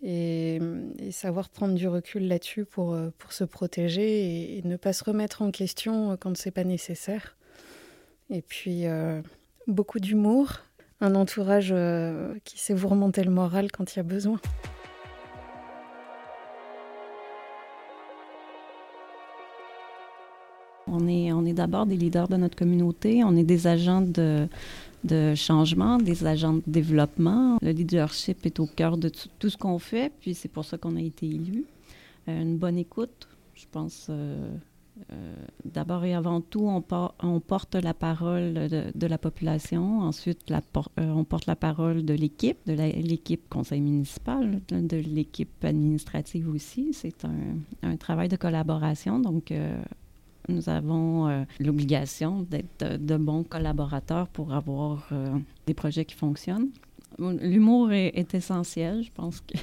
Et, 0.03 0.61
savoir 1.11 1.49
prendre 1.49 1.75
du 1.75 1.89
recul 1.89 2.29
là-dessus 2.29 2.67
pour, 2.67 2.95
pour 3.17 3.33
se 3.33 3.45
protéger 3.45 4.59
et, 4.59 4.63
ne 4.63 4.77
pas 4.77 4.93
se 4.93 5.03
remettre 5.03 5.41
en 5.41 5.51
question 5.51 6.19
quand 6.21 6.37
c'est 6.37 6.51
pas 6.51 6.65
nécessaire. 6.65 7.39
Et 8.29 8.43
puis, 8.43 8.85
beaucoup 9.67 9.99
d'humour, 9.99 10.61
un 11.01 11.15
entourage 11.15 11.75
qui 12.45 12.59
sait 12.59 12.75
vous 12.75 12.89
remonter 12.89 13.25
le 13.25 13.31
moral 13.31 13.73
quand 13.73 13.95
il 13.95 13.97
y 13.97 14.01
a 14.01 14.03
besoin. 14.03 14.39
On 20.89 21.09
est, 21.09 21.33
on 21.33 21.45
est 21.47 21.53
d'abord 21.55 21.87
des 21.87 21.97
leaders 21.97 22.29
de 22.29 22.37
notre 22.37 22.57
communauté, 22.57 23.25
on 23.25 23.35
est 23.37 23.43
des 23.43 23.67
agents 23.67 24.03
de, 24.03 24.47
de 25.05 25.35
changement, 25.35 25.99
des 25.99 26.27
agents 26.27 26.55
de 26.55 26.63
développement. 26.67 27.59
Le 27.63 27.71
leadership 27.71 28.45
est 28.47 28.61
au 28.61 28.67
cœur 28.67 28.97
de 28.97 29.11
tout, 29.39 29.51
ce 29.51 29.57
qu'on 29.57 29.79
fait, 29.79 30.13
puis 30.21 30.35
c'est 30.35 30.49
pour 30.49 30.65
ça 30.65 30.79
qu'on 30.79 30.97
a 30.97 31.01
été 31.01 31.27
élus. 31.27 31.65
Euh, 32.29 32.43
une 32.43 32.59
bonne 32.59 32.79
écoute, 32.79 33.29
je 33.55 33.65
pense. 33.71 34.07
Euh, 34.11 34.51
euh, 35.13 35.35
d'abord 35.67 36.05
et 36.07 36.15
avant 36.15 36.41
tout, 36.41 36.67
on, 36.67 36.83
on 37.23 37.41
porte 37.41 37.75
la 37.75 37.93
parole 37.93 38.55
de, 38.55 39.07
la 39.07 39.19
population. 39.19 40.01
Ensuite, 40.01 40.51
on 40.97 41.25
porte 41.25 41.47
la 41.47 41.57
parole 41.57 42.05
de 42.05 42.15
l'équipe, 42.15 42.57
de 42.67 42.73
l'équipe 42.73 43.47
conseil 43.51 43.83
municipal, 43.83 44.63
de, 44.69 44.97
l'équipe 44.97 45.63
administrative 45.65 46.49
aussi. 46.49 46.95
C'est 46.95 47.27
un, 47.27 47.59
un, 47.83 47.97
travail 47.99 48.29
de 48.29 48.37
collaboration. 48.37 49.19
Donc, 49.19 49.53
nous 50.49 50.69
avons 50.69 51.29
euh, 51.29 51.45
l'obligation 51.61 52.43
d'être 52.43 52.97
de, 52.97 53.17
bons 53.17 53.45
collaborateurs 53.45 54.29
pour 54.29 54.53
avoir 54.53 55.09
euh, 55.13 55.39
des 55.67 55.75
projets 55.75 56.05
qui 56.05 56.15
fonctionnent. 56.15 56.71
L'humour 57.19 57.93
est, 57.93 58.35
essentiel, 58.35 59.03
je 59.03 59.11
pense 59.13 59.41
que 59.41 59.57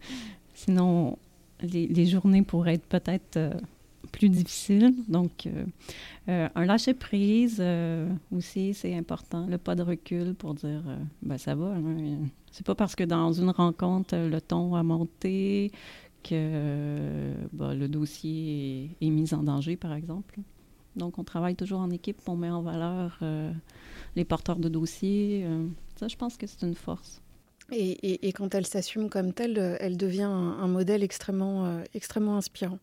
sinon 0.54 1.16
les, 1.62 2.06
journées 2.06 2.42
pourraient 2.42 2.74
être 2.74 2.86
peut-être 2.86 3.36
euh, 3.36 3.54
plus 4.12 4.28
difficiles. 4.28 4.94
Donc, 5.08 5.48
un 6.28 6.64
lâcher 6.64 6.94
prise 6.94 7.62
aussi, 8.34 8.72
c'est 8.72 8.94
important. 8.94 9.46
Le 9.46 9.58
pas 9.58 9.74
de 9.74 9.82
recul 9.82 10.34
pour 10.34 10.54
dire, 10.54 10.82
ben 11.20 11.36
ça 11.36 11.54
va. 11.54 11.74
Hein. 11.74 12.20
C'est 12.50 12.64
pas 12.64 12.74
parce 12.74 12.94
que 12.94 13.04
dans 13.04 13.32
une 13.32 13.50
rencontre, 13.50 14.16
le 14.16 14.40
ton 14.40 14.74
a 14.76 14.82
monté 14.82 15.72
que 16.22 17.32
bah, 17.52 17.74
le 17.74 17.88
dossier 17.88 18.90
est, 19.00 19.10
mis 19.10 19.32
en 19.34 19.42
danger, 19.42 19.76
par 19.76 19.94
exemple. 19.94 20.38
Donc, 20.96 21.18
on 21.18 21.24
travaille 21.24 21.54
toujours 21.54 21.80
en 21.80 21.90
équipe, 21.90 22.18
on 22.26 22.36
met 22.36 22.50
en 22.50 22.62
valeur 22.62 23.18
euh, 23.22 23.52
les 24.16 24.24
porteurs 24.24 24.58
de 24.58 24.68
dossiers. 24.68 25.44
Euh, 25.44 25.66
ça, 25.96 26.08
je 26.08 26.16
pense 26.16 26.36
que 26.36 26.46
c'est 26.46 26.66
une 26.66 26.74
force. 26.74 27.22
Et, 27.70 28.32
quand 28.32 28.54
elle 28.54 28.66
s'assume 28.66 29.10
comme 29.10 29.34
telle, 29.34 29.76
elle 29.80 29.98
devient 29.98 30.22
un, 30.22 30.66
modèle 30.68 31.02
extrêmement, 31.02 31.66
euh, 31.66 31.82
extrêmement 31.94 32.36
inspirant. 32.36 32.78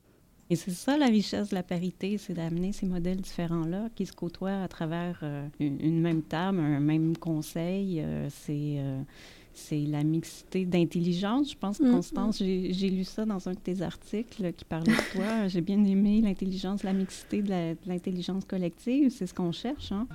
Et 0.51 0.55
c'est 0.55 0.71
ça 0.71 0.95
la 0.95 1.07
richesse 1.07 1.49
de 1.49 1.55
la 1.55 1.63
parité, 1.63 2.19
c'est 2.19 2.35
d'amener 2.35 2.71
ces 2.71 2.85
modèles 2.85 3.19
différents-là 3.19 3.89
qui 3.95 4.05
se 4.05 4.13
côtoient 4.13 4.61
à 4.61 4.67
travers 4.67 5.23
une, 5.59 5.81
une, 5.81 5.99
même 6.01 6.21
table, 6.21 6.59
un 6.59 6.79
même 6.79 7.17
conseil. 7.17 8.05
c'est 8.29 8.79
c'est 9.55 9.85
la 9.85 10.03
mixité 10.03 10.65
d'intelligence. 10.65 11.51
Je 11.51 11.57
pense, 11.57 11.79
mm. 11.79 11.91
Constance, 11.91 12.37
j'ai 12.39 12.89
lu 12.89 13.03
ça 13.03 13.25
dans 13.25 13.47
un 13.47 13.53
de 13.53 13.59
tes 13.59 13.81
articles 13.81 14.53
qui 14.53 14.65
parlait 14.65 14.91
de 14.91 15.13
toi. 15.15 15.47
J'ai 15.47 15.61
bien 15.61 15.83
aimé 15.83 16.21
l'intelligence, 16.21 16.83
la 16.83 16.93
mixité 16.93 17.41
de 17.41 17.75
l'intelligence 17.87 18.45
collective. 18.45 19.09
C'est 19.09 19.25
ce 19.25 19.33
qu'on 19.33 19.51
cherche. 19.51 19.91
Hein? 19.91 20.07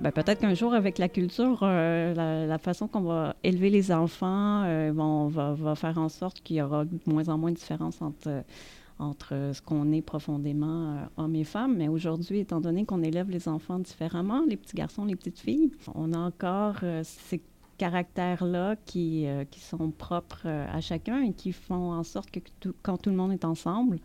Ben, 0.00 0.10
peut-être 0.10 0.40
qu'un 0.40 0.54
jour, 0.54 0.74
avec 0.74 0.98
la 0.98 1.08
culture, 1.08 1.60
euh, 1.62 2.46
la, 2.46 2.58
façon 2.58 2.88
qu'on 2.88 3.02
va 3.02 3.36
élever 3.42 3.70
les 3.70 3.90
enfants, 3.92 4.62
euh, 4.64 4.92
on 4.96 5.28
va, 5.28 5.54
va, 5.54 5.74
faire 5.74 5.96
en 5.98 6.08
sorte 6.08 6.40
qu'il 6.40 6.56
y 6.56 6.62
aura 6.62 6.84
de 6.84 6.98
moins 7.06 7.28
en 7.28 7.38
moins 7.38 7.50
de 7.50 7.56
différence 7.56 8.02
entre 8.02 8.44
entre 8.98 9.50
ce 9.52 9.60
qu'on 9.60 9.92
est 9.92 10.02
profondément 10.02 10.92
euh, 10.92 11.22
homme 11.22 11.34
et 11.34 11.44
femme. 11.44 11.76
Mais 11.76 11.88
aujourd'hui, 11.88 12.38
étant 12.40 12.60
donné 12.60 12.84
qu'on 12.84 13.02
élève 13.02 13.30
les 13.30 13.48
enfants 13.48 13.78
différemment, 13.78 14.44
les 14.48 14.56
petits 14.56 14.76
garçons, 14.76 15.04
les 15.04 15.16
petites 15.16 15.38
filles, 15.38 15.70
on 15.94 16.12
a 16.12 16.18
encore 16.18 16.76
euh, 16.82 17.02
ces 17.04 17.42
caractères-là 17.76 18.76
qui, 18.86 19.26
euh, 19.26 19.44
sont 19.58 19.90
propres 19.90 20.46
à 20.46 20.80
chacun 20.80 21.22
et 21.22 21.32
qui 21.32 21.50
font 21.50 21.92
en 21.92 22.04
sorte 22.04 22.30
que 22.30 22.38
quand 22.82 22.98
tout 22.98 23.10
le 23.10 23.16
monde 23.16 23.32
est 23.32 23.44
ensemble, 23.44 23.98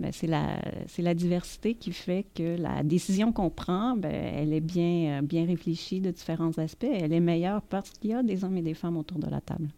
ben, 0.00 0.10
c'est 0.12 0.26
la, 0.26 1.14
diversité 1.14 1.74
qui 1.74 1.92
fait 1.92 2.26
que 2.34 2.60
la 2.60 2.82
décision 2.82 3.30
qu'on 3.32 3.48
prend, 3.48 3.96
ben, 3.96 4.12
elle 4.12 4.52
est 4.52 4.60
bien 4.60 5.22
réfléchie 5.46 6.00
de 6.00 6.10
différents 6.10 6.58
aspects. 6.58 6.84
Elle 6.92 7.12
est 7.12 7.20
meilleure 7.20 7.62
parce 7.62 7.90
qu'il 7.90 8.10
y 8.10 8.14
a 8.14 8.24
des 8.24 8.42
hommes 8.42 8.56
et 8.56 8.62
des 8.62 8.74
femmes 8.74 8.96
autour 8.96 9.20
de 9.20 9.30
la 9.30 9.40
table. 9.40 9.68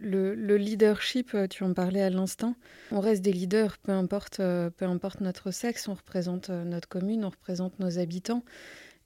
Le, 0.00 0.56
leadership, 0.56 1.34
euh, 1.34 1.46
tu 1.46 1.62
en 1.62 1.74
parlais 1.74 2.02
à 2.02 2.10
l'instant. 2.10 2.54
On 2.90 3.00
reste 3.00 3.22
des 3.22 3.32
leaders, 3.32 3.76
peu 3.78 3.92
importe, 3.92 4.40
euh, 4.40 4.70
peu 4.70 4.86
importe 4.86 5.20
notre 5.20 5.50
sexe. 5.50 5.88
On 5.88 5.94
représente 5.94 6.50
euh, 6.50 6.64
notre 6.64 6.88
commune, 6.88 7.24
on 7.24 7.30
représente 7.30 7.78
nos 7.78 7.98
habitants. 7.98 8.42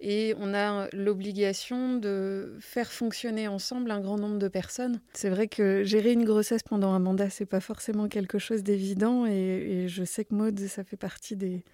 Et 0.00 0.34
on 0.38 0.54
a 0.54 0.88
l'obligation 0.92 1.96
de 1.96 2.56
faire 2.60 2.92
fonctionner 2.92 3.48
ensemble 3.48 3.90
un 3.90 4.00
grand 4.00 4.18
nombre 4.18 4.38
de 4.38 4.48
personnes. 4.48 5.00
C'est 5.14 5.30
vrai 5.30 5.48
que 5.48 5.82
gérer 5.84 6.12
une 6.12 6.24
grossesse 6.24 6.62
pendant 6.62 6.92
un 6.92 6.98
mandat, 6.98 7.30
c'est 7.30 7.46
pas 7.46 7.60
forcément 7.60 8.08
quelque 8.08 8.38
chose 8.38 8.62
d'évident. 8.62 9.24
Et, 9.24 9.86
je 9.88 10.04
sais 10.04 10.24
que 10.24 10.34
Maud, 10.34 10.58
ça 10.58 10.84
fait 10.84 10.96
partie 10.96 11.36
des, 11.36 11.64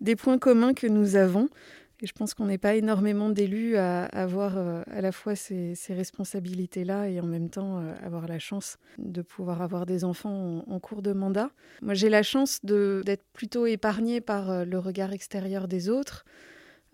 des 0.00 0.16
points 0.16 0.38
communs 0.38 0.72
que 0.72 0.86
nous 0.86 1.16
avons. 1.16 1.48
Et 2.00 2.06
je 2.06 2.12
pense 2.12 2.32
qu'on 2.32 2.46
n'est 2.46 2.58
pas 2.58 2.76
énormément 2.76 3.28
d'élus 3.28 3.76
à 3.76 4.04
avoir 4.04 4.56
euh, 4.56 4.82
à 4.90 5.00
la 5.00 5.10
fois 5.10 5.34
ces, 5.34 5.74
responsabilités-là 5.88 7.08
et 7.08 7.18
en 7.18 7.26
même 7.26 7.50
temps 7.50 7.80
euh, 7.80 7.92
avoir 8.04 8.28
la 8.28 8.38
chance 8.38 8.78
de 8.98 9.20
pouvoir 9.20 9.62
avoir 9.62 9.84
des 9.84 10.04
enfants 10.04 10.64
en, 10.68 10.78
cours 10.78 11.02
de 11.02 11.12
mandat. 11.12 11.50
Moi, 11.82 11.94
j'ai 11.94 12.08
la 12.08 12.22
chance 12.22 12.60
d'être 12.64 13.24
plutôt 13.32 13.66
épargnée 13.66 14.20
par 14.20 14.50
euh, 14.50 14.64
le 14.64 14.78
regard 14.78 15.12
extérieur 15.12 15.66
des 15.66 15.88
autres. 15.88 16.24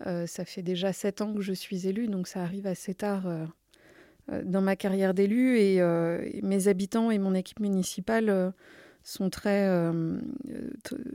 ça 0.03 0.43
fait 0.43 0.63
déjà 0.63 0.91
sept 0.91 1.21
ans 1.21 1.33
que 1.33 1.41
je 1.41 1.53
suis 1.53 1.87
élue, 1.87 2.07
donc 2.07 2.27
ça 2.27 2.41
arrive 2.41 2.67
assez 2.67 2.93
tard 2.93 3.23
dans 4.43 4.61
ma 4.61 4.75
carrière 4.75 5.13
d'élu. 5.13 5.57
et, 5.57 5.81
mes 6.41 6.67
habitants 6.67 7.11
et 7.11 7.17
mon 7.17 7.33
équipe 7.33 7.61
municipale 7.61 8.53
sont 9.05 9.29
très, 9.29 9.67
euh, 9.67 10.17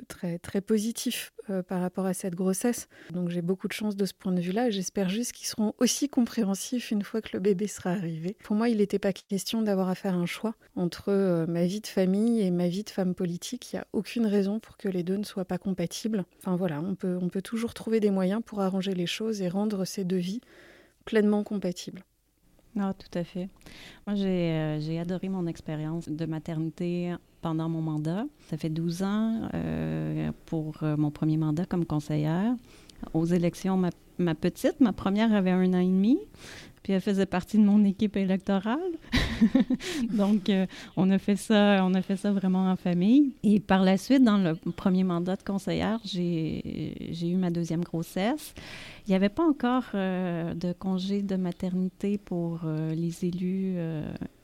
très, 0.07 0.39
très 0.39 0.61
positifs 0.61 1.33
euh, 1.51 1.63
par 1.63 1.81
rapport 1.81 2.07
à 2.07 2.15
cette 2.15 2.37
grossesse. 2.37 2.89
Donc 3.13 3.31
j'ai 3.31 3.43
beaucoup 3.43 3.67
de 3.67 3.73
chance 3.73 3.97
de 3.97 4.07
ce 4.07 4.15
point 4.15 4.31
de 4.31 4.41
vue-là. 4.41 4.71
J'espère 4.71 5.09
juste 5.09 5.33
qu'ils 5.33 5.49
seront 5.49 5.75
aussi 5.79 6.09
compréhensifs 6.09 6.93
une 6.93 7.03
fois 7.03 7.21
que 7.21 7.31
le 7.33 7.41
bébé 7.41 7.67
sera 7.67 7.91
arrivé. 7.91 8.37
Pour 8.45 8.55
moi, 8.55 8.69
il 8.69 8.77
n'était 8.77 9.01
pas 9.01 9.13
question 9.13 9.61
d'avoir 9.61 9.89
à 9.89 9.97
faire 9.97 10.15
un 10.15 10.27
choix 10.27 10.55
entre 10.77 11.09
euh, 11.09 11.47
ma 11.49 11.67
vie 11.67 11.81
de 11.81 11.89
famille 11.89 12.41
et 12.41 12.53
ma 12.53 12.69
vie 12.69 12.85
de 12.85 12.91
femme 12.91 13.15
politique. 13.15 13.73
Il 13.73 13.77
n'y 13.77 13.81
a 13.81 13.87
aucune 13.93 14.27
raison 14.27 14.61
pour 14.61 14.77
que 14.77 14.89
les 14.89 15.03
deux 15.03 15.17
ne 15.17 15.25
soient 15.25 15.45
pas 15.45 15.59
compatibles. 15.59 16.25
Enfin 16.39 16.55
voilà, 16.55 16.81
on 16.81 16.95
peut, 16.95 17.19
on 17.21 17.29
peut 17.29 17.43
toujours 17.43 17.75
trouver 17.75 17.99
des 17.99 18.13
moyens 18.13 18.41
pour 18.47 18.61
arranger 18.61 18.95
les 18.95 19.07
choses 19.07 19.43
et 19.43 19.49
rendre 19.49 19.85
ces 19.85 20.05
deux 20.05 20.17
vies 20.17 20.41
pleinement 21.05 21.43
compatibles. 21.43 22.05
Ah, 22.79 22.95
tout 22.97 23.19
à 23.19 23.25
fait. 23.25 23.49
Moi, 24.07 24.15
j'ai 24.15 25.01
adoré 25.01 25.29
mon 25.29 25.49
expérience 25.49 26.09
de 26.09 26.25
maternité 26.25 27.17
pendant 27.41 27.69
mon 27.69 27.81
mandat. 27.81 28.25
Ça 28.49 28.57
fait 28.57 28.69
12 28.69 29.03
ans 29.03 29.49
euh, 29.55 30.31
pour 30.47 30.75
euh, 30.83 30.97
mon 30.97 31.11
premier 31.11 31.37
mandat 31.37 31.65
comme 31.65 31.85
conseillère. 31.85 32.55
Aux 33.15 33.25
élections, 33.25 33.77
ma, 34.19 34.35
petite, 34.35 34.81
ma 34.81 34.93
première 34.93 35.33
avait 35.35 35.51
un 35.51 35.73
an 35.73 35.79
et 35.79 35.87
demi, 35.87 36.19
puis 36.83 36.93
elle 36.93 37.01
faisait 37.01 37.25
partie 37.25 37.57
de 37.57 37.63
mon 37.63 37.83
équipe 37.85 38.17
électorale. 38.17 38.79
Donc, 40.13 40.51
euh, 40.51 40.67
on 40.99 41.09
a 41.09 41.19
fait 41.19 41.37
ça, 41.37 41.81
on 41.83 41.95
a 41.95 42.03
fait 42.03 42.17
ça 42.17 42.31
vraiment 42.31 42.71
en 42.71 42.77
famille. 42.77 43.33
Et 43.43 43.59
par 43.59 43.83
la 43.83 43.97
suite, 43.97 44.23
dans 44.23 44.37
le 44.37 44.55
premier 44.73 45.03
mandat 45.03 45.37
de 45.37 45.43
conseillère, 45.43 45.99
j'ai 46.05 46.63
eu 47.23 47.37
ma 47.37 47.51
deuxième 47.51 47.83
grossesse. 47.83 48.55
Il 49.07 49.11
n'y 49.11 49.17
avait 49.17 49.31
pas 49.31 49.45
encore 49.49 49.85
de 49.95 50.73
congé 50.75 51.23
de 51.23 51.37
maternité 51.37 52.19
pour 52.19 52.61
les 52.95 53.25
élus 53.25 53.79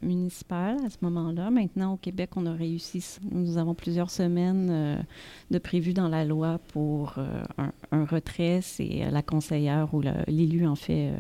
municipaux 0.06 0.54
à 0.54 0.88
ce 0.88 0.96
moment-là. 1.02 1.50
Maintenant, 1.50 1.94
au 1.94 1.96
Québec, 1.96 2.30
on 2.36 2.46
a 2.46 2.52
réussi. 2.52 3.18
Nous 3.30 3.58
avons 3.58 3.74
plusieurs 3.74 4.10
semaines 4.10 5.04
de 5.50 5.58
prévues 5.58 5.92
dans 5.92 6.08
la 6.08 6.24
loi 6.24 6.58
pour 6.72 7.18
un, 7.58 7.72
un, 7.92 8.04
retrait. 8.04 8.60
C'est 8.62 9.10
la 9.10 9.22
conseillère 9.22 9.92
ou 9.92 10.02
l'élu, 10.28 10.66
en 10.66 10.76
fait, 10.76 11.12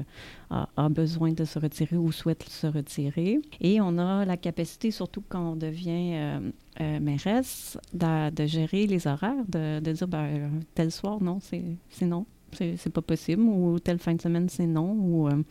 a, 0.50 0.88
besoin 0.88 1.32
de 1.32 1.44
se 1.44 1.58
retirer 1.58 1.96
ou 1.96 2.12
souhaite 2.12 2.44
se 2.44 2.66
retirer. 2.66 3.40
Et 3.60 3.80
on 3.80 3.98
a 3.98 4.24
la 4.24 4.36
capacité, 4.36 4.90
surtout 4.90 5.22
quand 5.28 5.52
on 5.52 5.56
devient 5.56 6.14
euh, 6.14 6.50
euh, 6.80 7.00
mairesse, 7.00 7.78
de, 7.92 8.46
gérer 8.46 8.86
les 8.86 9.06
horaires, 9.06 9.44
de, 9.48 9.80
dire 9.80 10.08
ben, 10.08 10.50
tel 10.74 10.90
soir, 10.90 11.22
non, 11.22 11.38
c'est 11.40 12.06
non 12.06 12.26
c'est 12.56 12.92
pas 12.92 13.02
possible, 13.02 13.42
ou 13.42 13.78
telle 13.78 13.98
fin 13.98 14.14
de 14.14 14.22
semaine, 14.22 14.48
c'est 14.48 14.66
non. 14.66 14.92
Ou 14.92 15.28
euh, 15.28 15.42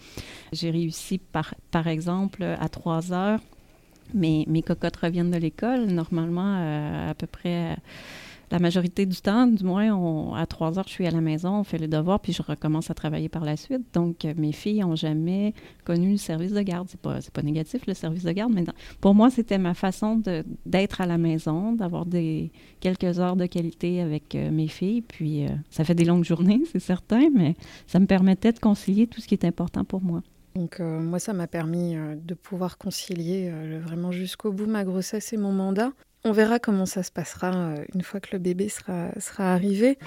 j'ai 0.51 0.71
réussi, 0.71 1.17
par, 1.17 1.53
par 1.71 1.87
exemple, 1.87 2.43
à 2.43 2.69
3 2.69 3.13
heures, 3.13 3.39
mes, 4.13 4.45
mes 4.47 4.61
cocottes 4.61 4.97
reviennent 4.97 5.31
de 5.31 5.37
l'école, 5.37 5.85
normalement 5.87 7.09
à 7.09 7.13
peu 7.15 7.27
près 7.27 7.75
la 8.55 8.59
majorité 8.59 9.05
du 9.05 9.19
temps, 9.19 9.47
du 9.47 9.65
moins, 9.65 10.33
à 10.33 10.45
trois 10.45 10.79
heures, 10.79 10.87
je 10.87 10.93
suis 10.93 11.05
à 11.05 11.11
la 11.11 11.19
maison, 11.19 11.59
on 11.59 11.63
fait 11.65 11.77
les 11.77 11.89
devoirs, 11.89 12.21
puis 12.21 12.31
je 12.31 12.41
recommence 12.41 12.89
à 12.89 12.93
travailler 12.93 13.27
par 13.27 13.43
la 13.43 13.57
suite. 13.57 13.81
Donc, 13.93 14.23
euh, 14.23 14.33
mes 14.37 14.53
filles 14.53 14.79
n'ont 14.79 14.95
jamais 14.95 15.53
connu 15.83 16.11
le 16.11 16.17
service 16.17 16.53
de 16.53 16.61
garde. 16.61 16.87
C'est 16.89 16.99
pas, 16.99 17.19
pas 17.33 17.41
négatif, 17.41 17.85
le 17.85 17.93
service 17.93 18.23
de 18.23 18.31
garde, 18.31 18.53
mais 18.53 18.63
pour 19.01 19.13
moi, 19.13 19.29
c'était 19.29 19.57
ma 19.57 19.73
façon 19.73 20.21
d'être 20.65 21.01
à 21.01 21.05
la 21.05 21.17
maison, 21.17 21.73
d'avoir 21.73 22.05
quelques 22.79 23.19
heures 23.19 23.35
de 23.35 23.45
qualité 23.45 23.99
avec 23.99 24.35
euh, 24.35 24.49
mes 24.51 24.69
filles. 24.69 25.01
Puis, 25.01 25.45
euh, 25.45 25.49
ça 25.69 25.83
fait 25.83 25.95
des 25.95 26.05
longues 26.05 26.23
journées, 26.23 26.61
c'est 26.71 26.79
certain, 26.79 27.27
mais 27.35 27.55
ça 27.87 27.99
me 27.99 28.05
permettait 28.05 28.53
de 28.53 28.59
concilier 28.59 29.05
tout 29.05 29.19
ce 29.19 29.27
qui 29.27 29.33
est 29.33 29.43
important 29.43 29.83
pour 29.83 30.01
moi. 30.01 30.21
Donc 30.55 30.79
moi, 30.79 31.19
ça 31.19 31.33
m'a 31.33 31.47
permis 31.47 31.95
de 31.95 32.33
pouvoir 32.33 32.77
concilier 32.77 33.51
vraiment 33.81 34.13
jusqu'au 34.13 34.53
bout 34.53 34.67
ma 34.67 34.85
grossesse 34.85 35.33
et 35.33 35.37
mon 35.37 35.51
mandat. 35.51 35.91
On 36.27 36.31
verra 36.31 36.57
comment 36.57 36.87
ça 36.87 37.03
se 37.03 37.11
passera 37.11 37.51
euh, 37.53 37.85
une 37.93 38.01
fois 38.01 38.19
que 38.19 38.29
le 38.31 38.39
bébé 38.39 38.67
sera, 38.67 39.09
sera 39.19 39.53
arrivé. 39.53 39.99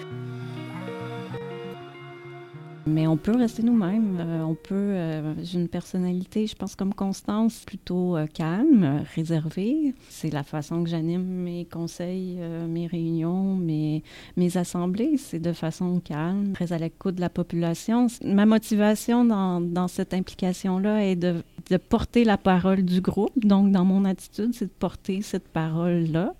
Mais 2.88 3.07
on 3.07 3.16
peut 3.16 3.37
rester 3.37 3.62
nous-mêmes. 3.62 4.18
Euh, 4.21 4.42
on 4.42 4.54
peut. 4.54 4.75
Euh, 4.75 5.35
j'ai 5.42 5.59
une 5.59 5.68
personnalité, 5.68 6.47
je 6.47 6.54
pense, 6.54 6.75
comme 6.75 6.95
Constance, 6.95 7.62
plutôt 7.66 8.16
euh, 8.16 8.26
calme, 8.26 9.04
réservée. 9.14 9.95
C'est 10.09 10.33
la 10.33 10.42
façon 10.42 10.83
que 10.83 10.90
j'anime 10.90 11.23
mes 11.23 11.64
conseils, 11.66 12.38
mes 12.68 12.87
réunions, 12.87 13.54
mes, 13.54 14.02
mes 14.37 14.57
assemblées. 14.57 15.16
C'est 15.18 15.38
de 15.38 15.52
façon 15.52 16.00
calme, 16.00 16.52
très 16.52 16.73
à 16.73 16.78
l'écoute 16.78 17.16
de 17.16 17.21
la 17.21 17.30
population. 17.30 18.07
Ma 18.25 18.47
motivation 18.47 19.25
dans, 19.25 19.61
dans 19.61 19.88
cette 19.88 20.14
implication-là 20.14 21.04
est 21.04 21.16
de, 21.16 21.42
de 21.71 21.76
porter 21.76 22.25
la 22.25 22.38
parole 22.38 22.85
du 22.85 23.00
groupe. 23.00 23.45
Donc, 23.45 23.71
dans 23.71 23.85
mon 23.85 24.04
attitude, 24.04 24.52
c'est 24.54 24.66
de 24.66 24.78
porter 24.78 25.23
cette 25.23 25.49
parole-là. 25.49 26.35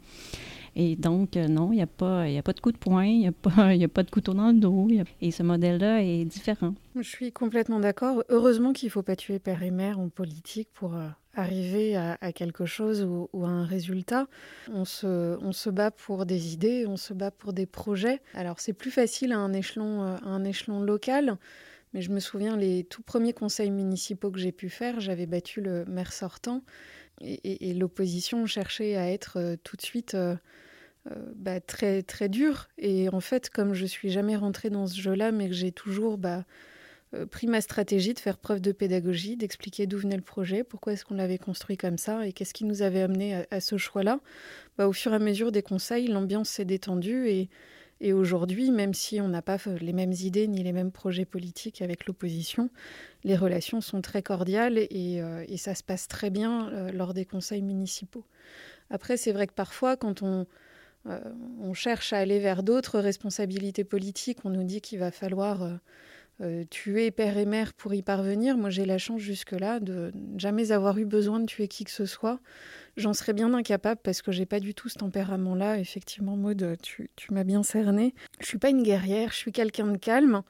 Et 0.80 0.94
donc, 0.94 1.37
euh, 1.37 1.49
non, 1.49 1.73
il 1.73 1.76
n'y 1.76 1.82
a, 1.82 1.88
pas, 1.88 2.23
a 2.23 2.42
pas 2.42 2.52
de 2.52 2.61
coup 2.61 2.70
de 2.70 2.78
poing, 2.78 3.04
il 3.04 3.18
n'y 3.18 3.26
a, 3.26 3.32
pas, 3.32 3.50
a 3.68 3.88
pas 3.88 4.04
de 4.04 4.11
couteau 4.12 4.32
dans 4.32 4.52
le 4.52 4.61
dos. 4.61 4.88
et 5.20 5.32
ce 5.32 5.42
modèle-là 5.42 6.04
est 6.04 6.25
différent. 6.25 6.73
Je 6.94 7.02
suis 7.02 7.32
complètement 7.32 7.80
d'accord. 7.80 8.23
Heureusement 8.28 8.73
qu'il 8.73 8.87
ne 8.87 8.92
faut 8.92 9.02
pas 9.02 9.16
tuer 9.16 9.40
père 9.40 9.64
et 9.64 9.73
mère 9.73 9.99
en 9.99 10.08
politique 10.08 10.68
pour 10.73 10.94
euh, 10.94 11.08
arriver 11.35 11.97
à, 11.97 12.16
quelque 12.32 12.64
chose 12.64 13.04
ou, 13.04 13.28
à 13.44 13.49
un 13.49 13.64
résultat. 13.64 14.28
On 14.73 14.85
se, 14.85 15.37
on 15.42 15.50
se 15.50 15.68
bat 15.68 15.90
pour 15.90 16.26
des 16.26 16.54
idées, 16.54 16.87
on 16.87 16.97
se 16.97 17.12
bat 17.12 17.32
pour 17.32 17.52
des 17.52 17.66
projets. 17.66 18.20
Alors, 18.35 18.61
c'est 18.61 18.73
plus 18.73 18.92
facile 18.92 19.32
à 19.32 19.38
un 19.38 19.52
échelon, 19.52 20.02
euh, 20.04 20.16
à 20.25 20.28
un 20.28 20.44
échelon 20.44 20.80
local. 20.80 21.38
Mais 21.92 22.02
je 22.02 22.12
me 22.12 22.20
souviens, 22.20 22.56
les 22.56 22.85
tout 22.85 23.02
premiers 23.02 23.32
conseils 23.32 23.73
municipaux 23.73 24.30
que 24.30 24.38
j'ai 24.38 24.52
pu 24.52 24.68
faire, 24.68 25.00
j'avais 25.00 25.26
battu 25.26 25.61
le 25.61 25.85
maire 25.87 26.12
sortant 26.12 26.62
et, 27.20 27.75
l'opposition 27.75 28.47
cherchait 28.47 28.94
à 28.94 29.11
être 29.11 29.56
tout 29.64 29.75
de 29.75 29.82
suite 29.82 30.16
bah, 31.37 31.61
très, 31.61 32.02
très 32.02 32.28
dur. 32.28 32.69
Et 32.78 33.09
en 33.09 33.21
fait, 33.21 33.50
comme 33.50 33.75
je 33.75 33.87
suis 33.87 34.11
jamais 34.11 34.37
rentrée 34.37 34.71
dans 34.71 34.87
ce 34.87 35.00
jeu-là, 35.00 35.33
mais 35.33 35.49
que 35.49 35.55
j'ai 35.55 35.73
toujours 35.73 36.19
bah, 36.19 36.45
euh, 37.14 37.25
pris 37.25 37.47
ma 37.47 37.62
stratégie 37.62 38.12
de 38.12 38.19
faire 38.19 38.37
preuve 38.37 38.61
de 38.61 38.71
pédagogie, 38.71 39.37
d'expliquer 39.37 39.87
d'où 39.87 39.97
venait 39.97 40.17
le 40.17 40.23
projet, 40.23 40.62
pourquoi 40.62 40.93
est-ce 40.93 41.07
qu'on 41.07 41.14
l'avait 41.14 41.38
construit 41.38 41.78
comme 41.78 41.97
ça 41.97 42.26
et 42.26 42.35
qu'est-ce 42.35 42.52
qui 42.52 42.64
nous 42.64 42.83
avait 42.83 43.00
amené 43.00 43.47
à, 43.50 43.61
ce 43.61 43.78
choix-là, 43.78 44.21
bah, 44.76 44.87
au 44.87 44.93
fur 44.93 45.12
et 45.12 45.17
à 45.17 45.19
mesure 45.19 45.50
des 45.50 45.62
conseils, 45.62 46.09
l'ambiance 46.09 46.50
s'est 46.50 46.67
détendue 46.67 47.28
et, 47.28 47.49
aujourd'hui, 48.12 48.71
même 48.71 48.95
si 48.95 49.21
on 49.21 49.26
n'a 49.26 49.43
pas 49.43 49.57
les 49.81 49.93
mêmes 49.93 50.12
idées 50.12 50.47
ni 50.47 50.62
les 50.62 50.73
mêmes 50.73 50.93
projets 50.93 51.25
politiques 51.25 51.83
avec 51.83 52.07
l'opposition, 52.07 52.71
les 53.25 53.35
relations 53.35 53.81
sont 53.81 54.02
très 54.02 54.23
cordiales 54.23 54.78
et, 54.78 55.21
euh, 55.21 55.45
et 55.49 55.57
ça 55.57 55.75
se 55.75 55.83
passe 55.83 56.07
très 56.07 56.31
bien 56.31 56.71
lors 56.93 57.12
des 57.12 57.25
conseils 57.25 57.62
municipaux. 57.62 58.25
Après, 58.90 59.17
c'est 59.17 59.33
vrai 59.33 59.49
que 59.49 59.52
parfois, 59.52 59.97
quand 59.97 60.23
on, 60.23 60.47
euh, 61.09 61.21
on 61.61 61.75
cherche 61.75 62.12
à 62.12 62.19
aller 62.19 62.38
vers 62.38 62.62
d'autres 62.62 62.99
responsabilités 62.99 63.85
politiques. 63.85 64.38
On 64.45 64.50
nous 64.50 64.65
dit 64.65 64.81
qu'il 64.81 64.99
va 64.99 65.11
falloir 65.11 65.62
euh, 65.62 65.75
euh, 66.41 66.65
tuer 66.71 67.11
père 67.11 67.38
et 67.38 67.47
mère 67.47 67.73
pour 67.73 67.95
y 67.95 68.03
parvenir. 68.03 68.57
Moi, 68.57 68.71
j'ai 68.71 68.85
la 68.85 68.99
chance 68.99 69.21
jusque-là 69.21 69.81
de 69.81 70.12
jamais 70.37 70.73
avoir 70.73 70.99
eu 70.99 71.05
besoin 71.05 71.41
de 71.41 71.47
tuer 71.47 71.69
qui 71.69 71.85
que 71.85 71.91
ce 71.91 72.07
soit. 72.07 72.41
J'en 72.97 73.15
serais 73.15 73.33
bien 73.33 73.55
incapable 73.55 74.00
parce 74.03 74.23
que 74.23 74.33
j'ai 74.33 74.47
pas 74.47 74.61
du 74.61 74.75
tout 74.75 74.88
ce 74.88 74.99
tempérament-là. 74.99 75.79
Effectivement, 75.79 76.37
Maud, 76.37 76.77
tu, 76.83 77.11
tu 77.17 77.33
m'as 77.33 77.45
bien 77.45 77.62
cerné. 77.62 78.15
Je 78.41 78.47
suis 78.47 78.59
pas 78.59 78.71
une 78.71 78.83
guerrière, 78.83 79.31
je 79.33 79.37
suis 79.37 79.53
quelqu'un 79.53 79.87
de 79.87 79.99
calme. 79.99 80.43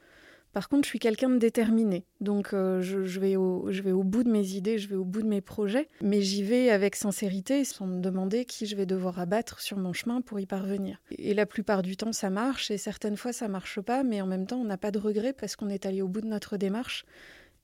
Par 0.53 0.69
contre, 0.69 0.85
je 0.85 0.89
suis 0.89 0.99
quelqu'un 0.99 1.29
de 1.29 1.39
déterminé. 1.39 2.05
Donc, 2.21 2.53
euh, 2.53 2.81
je, 2.81 3.21
vais 3.21 3.37
au, 3.37 4.03
bout 4.03 4.25
de 4.25 4.31
mes 4.31 4.49
idées, 4.53 4.79
je 4.79 4.89
vais 4.89 4.97
au 4.97 5.05
bout 5.05 5.23
de 5.23 5.29
mes 5.29 5.41
projets. 5.41 5.89
Mais 6.01 6.23
j'y 6.23 6.43
vais 6.43 6.71
avec 6.71 6.97
sincérité 6.97 7.65
sans 7.65 7.87
me 7.87 8.01
demander 8.01 8.45
qui 8.45 8.67
je 8.67 8.75
vais 8.75 8.87
devoir 8.87 9.19
abattre 9.19 9.61
sur 9.61 9.77
mon 9.77 9.93
chemin 9.93 10.21
pour 10.21 10.41
y 10.41 10.47
parvenir. 10.47 10.99
Et 11.11 11.35
la 11.35 11.47
plupart 11.47 11.83
du 11.83 11.97
temps, 11.97 12.13
ça 12.13 12.31
marche. 12.31 12.71
Et 12.71 12.79
certaines 12.79 13.17
fois, 13.17 13.33
ça 13.33 13.49
marche 13.49 13.81
pas. 13.81 14.03
Mais 14.03 14.21
en 14.21 14.27
même 14.27 14.47
temps, 14.47 14.59
on 14.59 14.65
n'a 14.65 14.79
pas 14.79 14.91
de 14.91 14.99
regret 14.99 15.33
parce 15.33 15.55
qu'on 15.55 15.69
est 15.69 15.87
allé 15.87 16.03
au 16.03 16.09
bout 16.09 16.23
de 16.23 16.29
notre 16.29 16.57
démarche. 16.57 17.05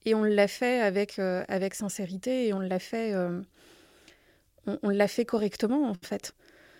Et 0.05 0.15
on 0.15 0.23
l'a 0.23 0.49
fait 0.49 0.81
avec, 0.81 1.19
euh, 1.19 1.45
sincérité 1.73 2.49
et 2.49 2.53
on 2.53 2.61
l'a 2.61 2.79
fait. 2.79 3.15
Euh, 3.15 3.41
on, 4.83 4.91
l'a 4.91 5.09
fait 5.09 5.25
correctement 5.25 5.89
en 5.89 5.95
fait. 5.95 6.35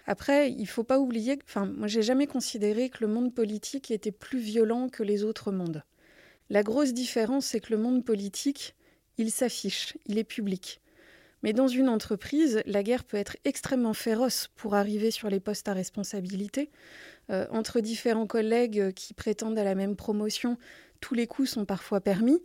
Après, 0.07 0.51
il 0.51 0.67
faut 0.67 0.85
pas 0.85 0.99
oublier, 0.99 1.39
enfin, 1.45 1.67
moi 1.67 1.87
j'ai 1.87 2.03
jamais 2.03 2.27
considéré 2.27 2.91
que 2.91 2.99
le 3.01 3.07
monde 3.07 3.35
politique 3.35 3.91
était 3.91 4.13
plus 4.13 4.39
violent 4.39 4.89
que 4.89 5.03
les 5.03 5.25
autres 5.25 5.51
mondes. 5.51 5.83
La 6.51 6.63
grosse 6.63 6.93
différence, 6.93 7.47
c'est 7.47 7.61
que 7.61 7.73
le 7.73 7.79
monde 7.79 8.05
politique, 8.05 8.75
il 9.19 9.31
s'affiche, 9.31 9.97
il 10.07 10.19
est 10.19 10.25
public. 10.25 10.81
Mais 11.43 11.53
dans 11.53 11.69
une 11.69 11.89
entreprise, 11.89 12.63
la 12.65 12.83
guerre 12.83 13.05
peut 13.05 13.19
être 13.19 13.37
extrêmement 13.45 13.93
féroce 13.93 14.49
pour 14.57 14.75
arriver 14.75 15.11
sur 15.11 15.29
les 15.29 15.41
postes 15.41 15.69
à 15.69 15.75
responsabilité. 15.75 16.71
Euh, 17.31 17.47
entre 17.51 17.81
différents 17.81 18.27
collègues 18.27 18.93
qui 18.93 19.15
prétendent 19.15 19.59
à 19.59 19.65
la 19.65 19.75
même 19.75 19.97
promotion, 19.97 20.57
tous 21.01 21.15
les 21.15 21.27
coups 21.27 21.51
sont 21.51 21.65
parfois 21.65 22.01
permis. 22.01 22.43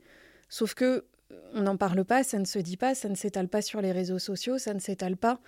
Sauf 0.49 0.73
que 0.73 1.05
on 1.53 1.61
n'en 1.61 1.77
parle 1.77 2.03
pas, 2.05 2.23
ça 2.23 2.39
ne 2.39 2.45
se 2.45 2.59
dit 2.59 2.77
pas, 2.77 2.95
ça 2.95 3.09
ne 3.09 3.15
s'étale 3.15 3.47
pas 3.47 3.61
sur 3.61 3.81
les 3.81 3.91
réseaux 3.91 4.19
sociaux, 4.19 4.57
ça 4.57 4.73
ne 4.73 4.79
s'étale 4.79 5.17
pas 5.17 5.39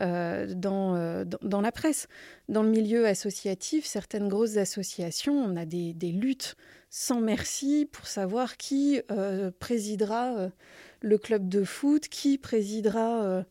euh, 0.00 0.46
euh, 0.64 1.24
dans, 1.24 1.60
la 1.60 1.72
presse. 1.72 2.08
Dans 2.48 2.62
le 2.62 2.70
milieu 2.70 3.06
associatif, 3.06 3.84
certaines 3.84 4.28
grosses 4.28 4.56
associations, 4.56 5.34
on 5.34 5.56
a 5.56 5.64
des, 5.64 5.94
luttes 6.12 6.56
sans 6.90 7.20
merci 7.20 7.88
pour 7.90 8.06
savoir 8.06 8.56
qui 8.56 9.00
euh, 9.10 9.50
présidera 9.58 10.50
le 11.00 11.18
club 11.18 11.48
de 11.48 11.64
foot, 11.64 12.08
qui 12.08 12.38
présidera 12.38 13.44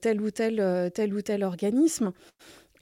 tel 0.00 0.20
ou 0.20 0.30
tel, 0.30 0.90
tel 0.94 1.14
ou 1.14 1.20
tel 1.20 1.44
organisme. 1.44 2.12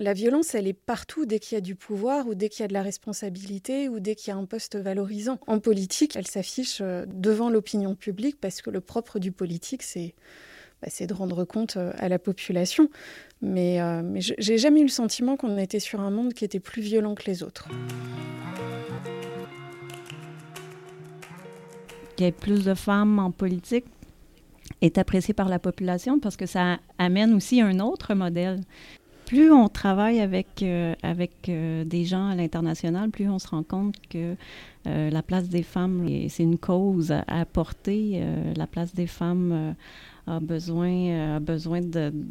La 0.01 0.13
violence, 0.13 0.55
elle 0.55 0.69
est 0.69 0.75
partout 0.75 1.27
dès 1.27 1.41
qu'il 1.41 1.57
y 1.57 1.59
a 1.59 1.61
du 1.61 1.75
pouvoir 1.75 2.29
ou 2.29 2.37
dès 2.37 2.49
qu'il 2.49 2.63
y 2.63 2.65
a 2.65 2.69
de 2.69 2.73
la 2.73 2.83
responsabilité 2.83 3.89
ou 3.89 3.99
dès 3.99 4.15
qu'il 4.15 4.33
y 4.33 4.35
a 4.35 4.37
un 4.37 4.45
poste 4.45 4.77
valorisant. 4.77 5.41
En 5.49 5.59
politique, 5.59 6.15
elle 6.15 6.29
s'affiche 6.29 6.79
euh, 6.81 7.05
devant 7.09 7.51
l'opinion 7.51 7.97
publique 7.97 8.41
parce 8.41 8.63
que 8.63 8.71
le 8.71 8.81
propre 8.81 9.19
du 9.19 9.33
politique, 9.33 9.83
c'est 9.83 10.15
bah, 10.83 10.89
de 11.05 11.13
rendre 11.13 11.45
compte 11.45 11.79
euh, 11.79 11.91
à 11.99 12.09
la 12.09 12.21
population. 12.21 12.89
Mais, 13.43 13.81
euh, 13.81 14.21
j'ai 14.39 14.57
jamais 14.57 14.83
eu 14.83 14.85
le 14.85 14.89
sentiment 14.89 15.37
qu'on 15.37 15.59
était 15.59 15.81
sur 15.81 15.99
un 15.99 16.13
monde 16.13 16.33
qui 16.33 16.45
était 16.45 16.61
plus 16.61 16.83
violent 16.83 17.17
que 17.17 17.25
les 17.25 17.43
autres. 17.43 17.69
Qu'il 22.15 22.25
y 22.25 22.29
ait 22.29 22.33
plus 22.33 22.65
de 22.65 22.75
femmes 22.75 23.19
en 23.19 23.33
politique 23.33 23.87
est 24.81 24.97
apprécié 24.97 25.35
par 25.35 25.49
la 25.49 25.59
population 25.59 26.21
parce 26.21 26.37
que 26.37 26.47
ça 26.47 26.79
amène 26.99 27.35
aussi 27.35 27.61
un 27.61 27.81
autre 27.81 28.15
modèle 28.15 28.61
plus 29.29 29.53
on 29.53 29.69
travaille 29.69 30.21
avec, 30.21 30.63
euh, 30.63 30.95
avec 31.03 31.51
euh, 31.51 31.85
des 31.85 32.07
gens 32.07 32.31
à 32.31 32.35
l'international, 32.35 33.11
plus 33.11 33.29
on 33.29 33.39
se 33.39 33.47
rend 33.47 33.63
compte 33.63 33.95
que 34.09 34.37
euh, 34.89 35.11
la 35.11 35.23
place 35.23 35.49
des 35.49 35.63
femmes, 35.63 36.07
c'est 36.29 36.43
une 36.43 36.59
cause 36.59 37.13
à, 37.13 37.45
porter. 37.45 38.23
la 38.57 38.67
place 38.67 38.95
des 38.95 39.07
femmes 39.07 39.75
a 40.27 40.41
besoin, 40.41 41.41
besoin 41.41 41.81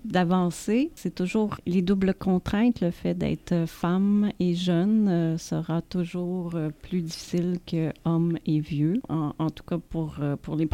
d'avancer. 0.06 0.92
C'est 0.96 1.16
toujours 1.16 1.58
les 1.66 1.82
doubles 1.82 2.14
contraintes. 2.14 2.82
Le 2.82 2.92
fait 2.92 3.14
d'être 3.16 3.66
femme 3.68 4.32
et 4.40 4.54
jeune 4.54 5.38
sera 5.38 5.82
toujours 5.82 6.56
plus 6.82 7.02
difficile 7.02 7.58
que 7.66 7.92
homme 8.06 8.38
et 8.46 8.60
vieux. 8.60 9.02
En, 9.10 9.50
tout 9.50 9.64
cas, 9.64 9.78
pour, 9.78 10.18
pour 10.42 10.56
les 10.56 10.68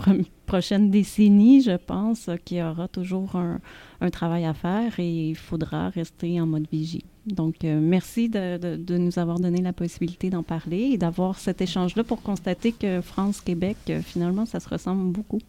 prochaines 0.46 0.92
décennies, 0.92 1.62
je 1.62 1.78
pense 1.78 2.30
qu'il 2.46 2.58
y 2.58 2.64
aura 2.64 2.88
toujours 2.88 3.36
un 3.36 3.60
un 4.04 4.10
travail 4.10 4.46
à 4.46 4.54
faire 4.54 5.00
et 5.00 5.30
il 5.30 5.36
faudra 5.36 5.90
rester 5.90 6.40
en 6.40 6.46
mode 6.46 6.68
vigie. 6.72 7.06
Donc, 7.26 7.64
euh, 7.64 7.80
merci 7.80 8.28
de, 8.28 8.98
nous 8.98 9.18
avoir 9.18 9.40
donné 9.40 9.62
la 9.62 9.74
possibilité 9.74 10.30
d'en 10.30 10.44
parler 10.44 10.90
et 10.94 10.98
d'avoir 10.98 11.40
cet 11.40 11.62
échange-là 11.62 12.04
pour 12.04 12.22
constater 12.22 12.74
que 12.74 13.02
France-Québec, 13.02 13.78
euh, 13.90 14.02
finalement, 14.02 14.46
ça 14.46 14.60
se 14.60 14.68
ressemble 14.68 15.12
beaucoup. 15.12 15.40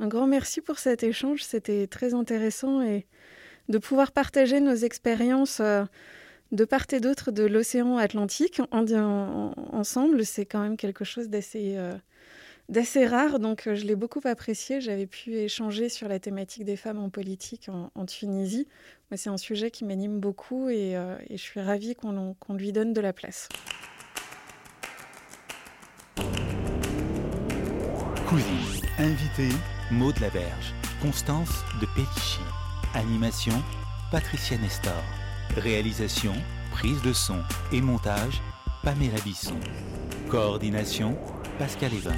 Un 0.00 0.08
grand 0.08 0.26
merci 0.26 0.62
pour 0.62 0.78
cet 0.78 1.02
échange. 1.02 1.42
C'était 1.42 1.86
très 1.86 2.14
intéressant 2.14 2.80
et 2.80 3.06
de 3.68 3.78
pouvoir 3.78 4.12
partager 4.12 4.60
nos 4.60 4.74
expériences 4.74 5.60
euh, 5.60 5.84
de 6.50 6.64
part 6.64 6.86
et 6.92 7.00
d'autre 7.00 7.30
de 7.30 7.44
l'océan 7.44 7.98
Atlantique 7.98 8.60
en, 8.70 9.52
ensemble, 9.72 10.24
c'est 10.24 10.46
quand 10.46 10.60
même 10.60 10.76
quelque 10.76 11.04
chose 11.04 11.28
d'assez 11.28 11.78
d'assez 12.68 13.06
rare, 13.06 13.38
donc 13.38 13.66
euh, 13.66 13.74
je 13.74 13.84
l'ai 13.84 13.96
beaucoup 13.96 14.20
apprécié. 14.24 14.80
J'avais 14.80 15.06
pu 15.06 15.34
échanger 15.34 15.88
sur 15.88 16.08
la 16.08 16.18
thématique 16.18 16.64
des 16.64 16.76
femmes 16.76 16.98
en 16.98 17.10
politique 17.10 17.68
en, 17.68 18.06
Tunisie. 18.06 18.66
C'est 19.14 19.30
un 19.30 19.36
sujet 19.36 19.70
qui 19.70 19.84
m'anime 19.84 20.20
beaucoup 20.20 20.68
et, 20.68 20.96
euh, 20.96 21.16
je 21.30 21.36
suis 21.36 21.60
ravie 21.60 21.94
qu'on 21.94 22.54
lui 22.54 22.72
donne 22.72 22.92
de 22.92 23.00
la 23.00 23.12
place. 23.12 23.48
Cousine, 28.26 28.88
invité, 28.98 29.48
Maud 29.90 30.18
Laberge, 30.20 30.72
Constance 31.02 31.64
de 31.80 31.86
Pellichy, 31.94 32.40
animation, 32.94 33.52
Patricia 34.10 34.56
Nestor, 34.56 35.02
réalisation, 35.56 36.32
prise 36.70 37.02
de 37.02 37.12
son 37.12 37.40
et 37.72 37.82
montage, 37.82 38.40
Pamela 38.82 39.20
Bisson, 39.24 39.60
coordination, 40.30 41.18
Pascal 41.62 41.94
Evans. 41.94 42.16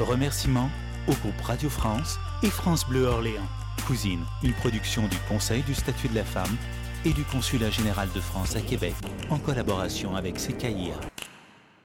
Remerciements 0.00 0.70
au 1.06 1.12
groupe 1.12 1.38
Radio 1.42 1.68
France 1.68 2.18
et 2.42 2.48
France 2.48 2.86
Bleu 2.88 3.04
Orléans. 3.04 3.46
Cousine, 3.86 4.24
une 4.42 4.54
production 4.54 5.06
du 5.06 5.18
Conseil 5.28 5.62
du 5.64 5.74
statut 5.74 6.08
de 6.08 6.14
la 6.14 6.24
femme 6.24 6.56
et 7.04 7.12
du 7.12 7.24
Consulat 7.24 7.68
général 7.68 8.08
de 8.14 8.20
France 8.20 8.56
à 8.56 8.62
Québec 8.62 8.94
en 9.28 9.36
collaboration 9.36 10.16
avec 10.16 10.36
CKIA. 10.36 10.98